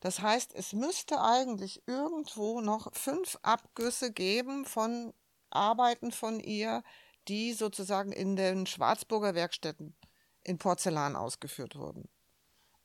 Das 0.00 0.20
heißt, 0.20 0.54
es 0.54 0.72
müsste 0.72 1.20
eigentlich 1.20 1.82
irgendwo 1.86 2.60
noch 2.60 2.94
fünf 2.94 3.38
Abgüsse 3.42 4.12
geben 4.12 4.64
von 4.64 5.12
Arbeiten 5.50 6.12
von 6.12 6.40
ihr, 6.40 6.82
die 7.28 7.52
sozusagen 7.52 8.12
in 8.12 8.36
den 8.36 8.66
Schwarzburger 8.66 9.34
Werkstätten 9.34 9.96
in 10.44 10.58
Porzellan 10.58 11.16
ausgeführt 11.16 11.76
wurden. 11.76 12.08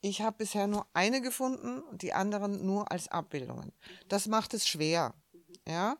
Ich 0.00 0.20
habe 0.20 0.38
bisher 0.38 0.66
nur 0.66 0.86
eine 0.94 1.20
gefunden, 1.20 1.82
die 1.96 2.12
anderen 2.12 2.66
nur 2.66 2.90
als 2.90 3.08
Abbildungen. 3.08 3.72
Das 4.08 4.26
macht 4.26 4.52
es 4.52 4.66
schwer. 4.66 5.14
Ja. 5.66 5.96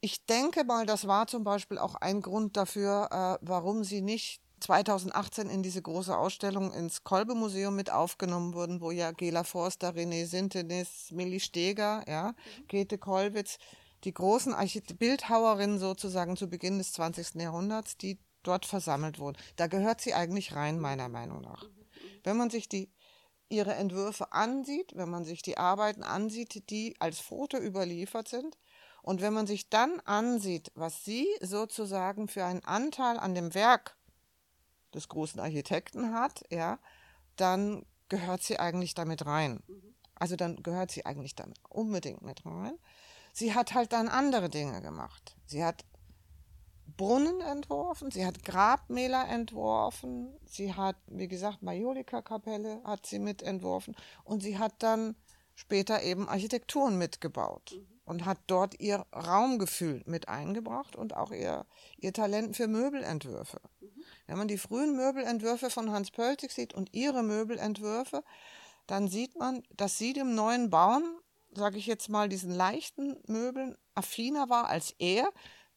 Ich 0.00 0.26
denke 0.26 0.64
mal, 0.64 0.84
das 0.84 1.06
war 1.06 1.28
zum 1.28 1.44
Beispiel 1.44 1.78
auch 1.78 1.94
ein 1.94 2.22
Grund 2.22 2.56
dafür, 2.56 3.08
äh, 3.12 3.46
warum 3.46 3.84
sie 3.84 4.00
nicht 4.00 4.42
2018 4.62 5.50
in 5.50 5.62
diese 5.62 5.82
große 5.82 6.16
Ausstellung 6.16 6.72
ins 6.72 7.04
Kolbe-Museum 7.04 7.74
mit 7.74 7.90
aufgenommen 7.90 8.54
wurden, 8.54 8.80
wo 8.80 8.90
ja 8.90 9.10
Gela 9.10 9.44
Forster, 9.44 9.90
René 9.90 10.26
Sintenis, 10.26 11.10
Milli 11.10 11.40
Steger, 11.40 12.04
ja, 12.08 12.34
Grete 12.68 12.98
Kollwitz, 12.98 13.58
die 14.04 14.14
großen 14.14 14.54
Archite 14.54 14.94
Bildhauerinnen 14.94 15.78
sozusagen 15.78 16.36
zu 16.36 16.48
Beginn 16.48 16.78
des 16.78 16.92
20. 16.92 17.34
Jahrhunderts, 17.34 17.96
die 17.96 18.18
dort 18.42 18.66
versammelt 18.66 19.18
wurden. 19.18 19.38
Da 19.56 19.66
gehört 19.66 20.00
sie 20.00 20.14
eigentlich 20.14 20.54
rein, 20.54 20.78
meiner 20.78 21.08
Meinung 21.08 21.42
nach. 21.42 21.64
Wenn 22.24 22.36
man 22.36 22.50
sich 22.50 22.68
die, 22.68 22.90
ihre 23.48 23.74
Entwürfe 23.74 24.32
ansieht, 24.32 24.96
wenn 24.96 25.10
man 25.10 25.24
sich 25.24 25.42
die 25.42 25.58
Arbeiten 25.58 26.02
ansieht, 26.02 26.70
die 26.70 26.96
als 26.98 27.20
Foto 27.20 27.58
überliefert 27.58 28.28
sind, 28.28 28.56
und 29.02 29.20
wenn 29.20 29.32
man 29.32 29.48
sich 29.48 29.68
dann 29.68 29.98
ansieht, 30.04 30.70
was 30.76 31.04
sie 31.04 31.26
sozusagen 31.40 32.28
für 32.28 32.44
einen 32.44 32.64
Anteil 32.64 33.18
an 33.18 33.34
dem 33.34 33.52
Werk 33.52 33.96
des 34.94 35.08
großen 35.08 35.40
Architekten 35.40 36.14
hat, 36.14 36.44
ja, 36.50 36.78
dann 37.36 37.84
gehört 38.08 38.42
sie 38.42 38.58
eigentlich 38.58 38.94
damit 38.94 39.26
rein. 39.26 39.62
Also 40.14 40.36
dann 40.36 40.62
gehört 40.62 40.90
sie 40.90 41.06
eigentlich 41.06 41.34
damit 41.34 41.58
unbedingt 41.68 42.22
mit 42.22 42.44
rein. 42.44 42.78
Sie 43.32 43.54
hat 43.54 43.74
halt 43.74 43.92
dann 43.92 44.08
andere 44.08 44.48
Dinge 44.48 44.82
gemacht. 44.82 45.36
Sie 45.46 45.64
hat 45.64 45.84
Brunnen 46.96 47.40
entworfen, 47.40 48.10
sie 48.10 48.26
hat 48.26 48.44
Grabmäler 48.44 49.28
entworfen, 49.28 50.28
sie 50.44 50.74
hat, 50.74 50.96
wie 51.06 51.28
gesagt, 51.28 51.62
Majolika-Kapelle 51.62 52.82
hat 52.84 53.06
sie 53.06 53.18
mit 53.18 53.42
entworfen 53.42 53.96
und 54.24 54.42
sie 54.42 54.58
hat 54.58 54.74
dann 54.82 55.16
später 55.54 56.02
eben 56.02 56.28
Architekturen 56.28 56.98
mitgebaut 56.98 57.74
mhm. 57.74 57.91
Und 58.04 58.24
hat 58.24 58.38
dort 58.46 58.80
ihr 58.80 59.06
Raumgefühl 59.14 60.02
mit 60.06 60.28
eingebracht 60.28 60.96
und 60.96 61.14
auch 61.14 61.30
ihr, 61.30 61.66
ihr 61.98 62.12
Talent 62.12 62.56
für 62.56 62.66
Möbelentwürfe. 62.66 63.60
Mhm. 63.80 64.04
Wenn 64.26 64.38
man 64.38 64.48
die 64.48 64.58
frühen 64.58 64.96
Möbelentwürfe 64.96 65.70
von 65.70 65.90
Hans 65.90 66.10
Pölzig 66.10 66.52
sieht 66.52 66.74
und 66.74 66.92
ihre 66.92 67.22
Möbelentwürfe, 67.22 68.24
dann 68.86 69.08
sieht 69.08 69.36
man, 69.36 69.62
dass 69.76 69.98
sie 69.98 70.12
dem 70.12 70.34
neuen 70.34 70.70
Bauen, 70.70 71.04
sage 71.54 71.78
ich 71.78 71.86
jetzt 71.86 72.08
mal, 72.08 72.28
diesen 72.28 72.50
leichten 72.52 73.16
Möbeln 73.26 73.76
affiner 73.94 74.48
war 74.48 74.68
als 74.68 74.94
er, 74.98 75.30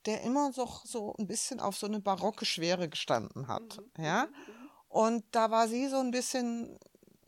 der 0.05 0.21
immer 0.21 0.53
so, 0.53 0.67
so 0.83 1.15
ein 1.17 1.27
bisschen 1.27 1.59
auf 1.59 1.77
so 1.77 1.87
eine 1.87 1.99
barocke 1.99 2.45
Schwere 2.45 2.89
gestanden 2.89 3.47
hat. 3.47 3.79
Mhm. 3.97 4.03
Ja? 4.03 4.27
Und 4.87 5.23
da 5.31 5.51
war 5.51 5.67
sie 5.67 5.87
so 5.87 5.97
ein 5.97 6.11
bisschen, 6.11 6.79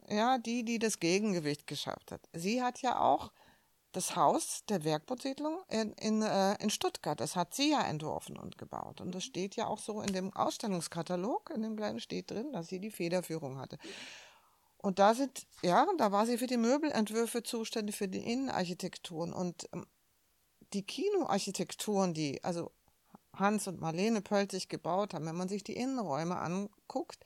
ja, 0.09 0.37
die, 0.37 0.63
die 0.63 0.79
das 0.79 0.99
Gegengewicht 0.99 1.67
geschafft 1.67 2.11
hat. 2.11 2.21
Sie 2.33 2.63
hat 2.63 2.81
ja 2.81 2.99
auch 2.99 3.31
das 3.97 4.15
Haus 4.15 4.63
der 4.69 4.83
Werkbausiedlung 4.83 5.63
in, 5.69 5.91
in, 5.93 6.21
äh, 6.21 6.53
in 6.61 6.69
Stuttgart, 6.69 7.19
das 7.19 7.35
hat 7.35 7.55
sie 7.55 7.71
ja 7.71 7.81
entworfen 7.81 8.37
und 8.37 8.59
gebaut. 8.59 9.01
Und 9.01 9.15
das 9.15 9.23
steht 9.23 9.55
ja 9.55 9.65
auch 9.65 9.79
so 9.79 10.01
in 10.01 10.13
dem 10.13 10.31
Ausstellungskatalog, 10.33 11.49
in 11.49 11.63
dem 11.63 11.75
kleinen 11.75 11.99
steht 11.99 12.29
drin, 12.29 12.53
dass 12.53 12.67
sie 12.67 12.79
die 12.79 12.91
Federführung 12.91 13.57
hatte. 13.57 13.79
Und 14.77 14.99
da 14.99 15.15
sind, 15.15 15.47
ja, 15.63 15.87
da 15.97 16.11
war 16.11 16.27
sie 16.27 16.37
für 16.37 16.45
die 16.45 16.57
Möbelentwürfe 16.57 17.41
zuständig, 17.41 17.95
für 17.95 18.07
die 18.07 18.31
Innenarchitekturen. 18.31 19.33
Und 19.33 19.67
ähm, 19.73 19.87
die 20.73 20.85
Kinoarchitekturen, 20.85 22.13
die 22.13 22.43
also 22.43 22.71
Hans 23.33 23.67
und 23.67 23.81
Marlene 23.81 24.21
Pölzig 24.21 24.69
gebaut 24.69 25.15
haben, 25.15 25.25
wenn 25.25 25.35
man 25.35 25.49
sich 25.49 25.63
die 25.63 25.75
Innenräume 25.75 26.37
anguckt, 26.37 27.25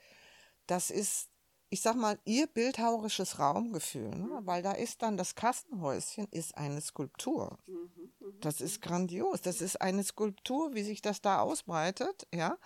das 0.67 0.89
ist 0.89 1.30
ich 1.73 1.81
sag 1.81 1.95
mal, 1.95 2.19
ihr 2.25 2.47
bildhauerisches 2.47 3.39
Raumgefühl, 3.39 4.09
ne? 4.09 4.41
Mhm. 4.41 4.45
weil 4.45 4.61
da 4.61 4.73
ist 4.73 5.01
dann 5.01 5.15
das 5.15 5.35
Kassenhäuschen 5.35 6.27
ist 6.29 6.57
eine 6.57 6.81
Skulptur. 6.81 7.57
Mhm, 7.65 7.89
mhm, 8.19 8.39
das 8.41 8.59
ist 8.59 8.81
grandios. 8.81 9.41
Das 9.41 9.61
ist 9.61 9.81
eine 9.81 10.03
Skulptur, 10.03 10.73
wie 10.73 10.83
sich 10.83 11.01
das 11.01 11.21
da 11.21 11.39
ausbreitet, 11.39 12.27
ja. 12.33 12.57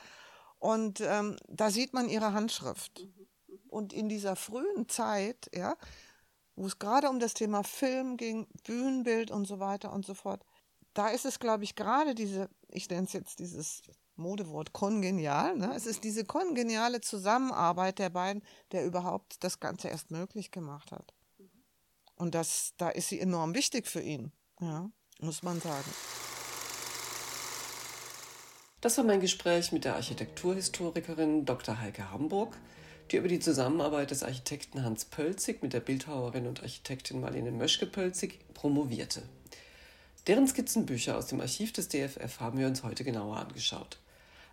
Und 0.58 1.02
ähm, 1.02 1.38
da 1.48 1.70
sieht 1.70 1.94
man 1.94 2.10
ihre 2.10 2.34
Handschrift. 2.34 3.08
Und 3.70 3.94
in 3.94 4.10
dieser 4.10 4.36
frühen 4.36 4.90
Zeit, 4.90 5.52
ja, 5.54 5.78
wo 6.56 6.66
es 6.66 6.80
gerade 6.80 7.10
um 7.10 7.20
das 7.20 7.36
Thema 7.36 7.64
Film 7.64 8.18
ging, 8.18 8.48
Bühnenbild 8.64 9.30
und 9.30 9.46
so 9.46 9.60
weiter 9.60 9.94
und 9.94 10.04
so 10.04 10.16
fort, 10.16 10.44
da 10.96 11.10
ist 11.10 11.26
es, 11.26 11.38
glaube 11.38 11.64
ich, 11.64 11.76
gerade 11.76 12.16
diese, 12.16 12.50
ich 12.70 12.90
nenne 12.90 13.06
es 13.06 13.14
jetzt 13.14 13.38
dieses 13.38 13.84
Modewort 14.18 14.74
kongenial. 14.74 15.58
Ne? 15.58 15.74
Es 15.76 15.86
ist 15.86 16.04
diese 16.04 16.26
kongeniale 16.26 17.02
Zusammenarbeit 17.02 18.00
der 18.00 18.10
beiden, 18.10 18.44
der 18.72 18.86
überhaupt 18.86 19.44
das 19.44 19.60
Ganze 19.60 19.90
erst 19.90 20.12
möglich 20.12 20.52
gemacht 20.52 20.92
hat. 20.92 21.14
Und 22.16 22.34
das, 22.36 22.74
da 22.78 22.90
ist 22.90 23.10
sie 23.10 23.20
enorm 23.20 23.54
wichtig 23.54 23.88
für 23.88 24.02
ihn, 24.02 24.32
ja, 24.62 24.90
muss 25.20 25.44
man 25.44 25.60
sagen. 25.60 25.92
Das 28.82 28.98
war 28.98 29.04
mein 29.04 29.20
Gespräch 29.20 29.72
mit 29.72 29.84
der 29.84 29.96
Architekturhistorikerin 29.96 31.46
Dr. 31.46 31.80
Heike 31.80 32.12
Hamburg, 32.12 32.56
die 33.12 33.18
über 33.18 33.28
die 33.28 33.40
Zusammenarbeit 33.40 34.12
des 34.12 34.24
Architekten 34.24 34.84
Hans 34.84 35.06
Pölzig 35.06 35.62
mit 35.62 35.74
der 35.74 35.80
Bildhauerin 35.80 36.48
und 36.48 36.62
Architektin 36.62 37.20
Marlene 37.20 37.52
Möschke-Pölzig 37.52 38.40
promovierte. 38.54 39.24
Deren 40.28 40.48
Skizzenbücher 40.48 41.18
aus 41.18 41.28
dem 41.28 41.42
Archiv 41.42 41.74
des 41.74 41.88
DFF 41.88 42.40
haben 42.40 42.58
wir 42.58 42.68
uns 42.68 42.84
heute 42.84 43.04
genauer 43.04 43.38
angeschaut. 43.38 44.00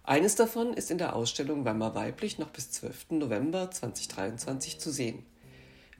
Eines 0.05 0.35
davon 0.35 0.75
ist 0.75 0.91
in 0.91 0.99
der 0.99 1.15
Ausstellung 1.15 1.65
Weimar 1.65 1.95
Weiblich 1.95 2.37
noch 2.38 2.51
bis 2.51 2.73
12. 2.73 3.11
November 3.11 3.71
2023 3.71 4.81
zu 4.81 4.91
sehen. 4.91 5.25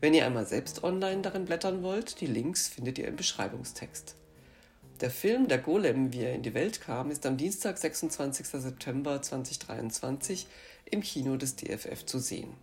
Wenn 0.01 0.13
ihr 0.13 0.27
einmal 0.27 0.45
selbst 0.45 0.83
online 0.83 1.23
darin 1.23 1.45
blättern 1.45 1.85
wollt, 1.85 2.21
die 2.21 2.27
Links 2.27 2.67
findet 2.67 2.99
ihr 2.99 3.07
im 3.07 3.15
Beschreibungstext. 3.15 4.17
Der 5.01 5.11
Film 5.11 5.47
Der 5.47 5.59
Golem, 5.59 6.13
wie 6.13 6.23
er 6.23 6.35
in 6.35 6.43
die 6.43 6.55
Welt 6.55 6.81
kam, 6.81 7.13
ist 7.13 7.25
am 7.27 7.37
Dienstag, 7.37 7.79
26. 7.79 8.45
September 8.49 9.23
2023 9.23 10.49
im 10.91 11.01
Kino 11.01 11.37
des 11.37 11.55
DFF 11.55 12.05
zu 12.05 12.19
sehen. 12.19 12.55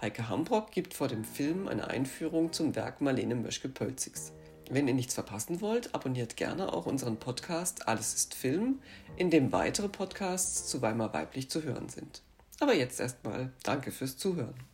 Heike 0.00 0.30
Hambrock 0.30 0.70
gibt 0.70 0.94
vor 0.94 1.08
dem 1.08 1.24
Film 1.24 1.68
eine 1.68 1.88
Einführung 1.88 2.54
zum 2.54 2.74
Werk 2.74 3.02
Marlene 3.02 3.34
Möschke-Pölzigs. 3.34 4.32
Wenn 4.70 4.86
ihr 4.86 4.94
nichts 4.94 5.14
verpassen 5.14 5.62
wollt, 5.62 5.94
abonniert 5.94 6.36
gerne 6.36 6.72
auch 6.72 6.84
unseren 6.84 7.16
Podcast 7.16 7.88
Alles 7.88 8.12
ist 8.14 8.34
Film, 8.34 8.80
in 9.16 9.30
dem 9.30 9.50
weitere 9.50 9.88
Podcasts 9.88 10.66
zu 10.66 10.82
Weimar 10.82 11.14
Weiblich 11.14 11.48
zu 11.48 11.62
hören 11.62 11.88
sind. 11.88 12.20
Aber 12.60 12.74
jetzt 12.74 13.00
erstmal 13.00 13.50
danke 13.62 13.90
fürs 13.90 14.18
Zuhören. 14.18 14.67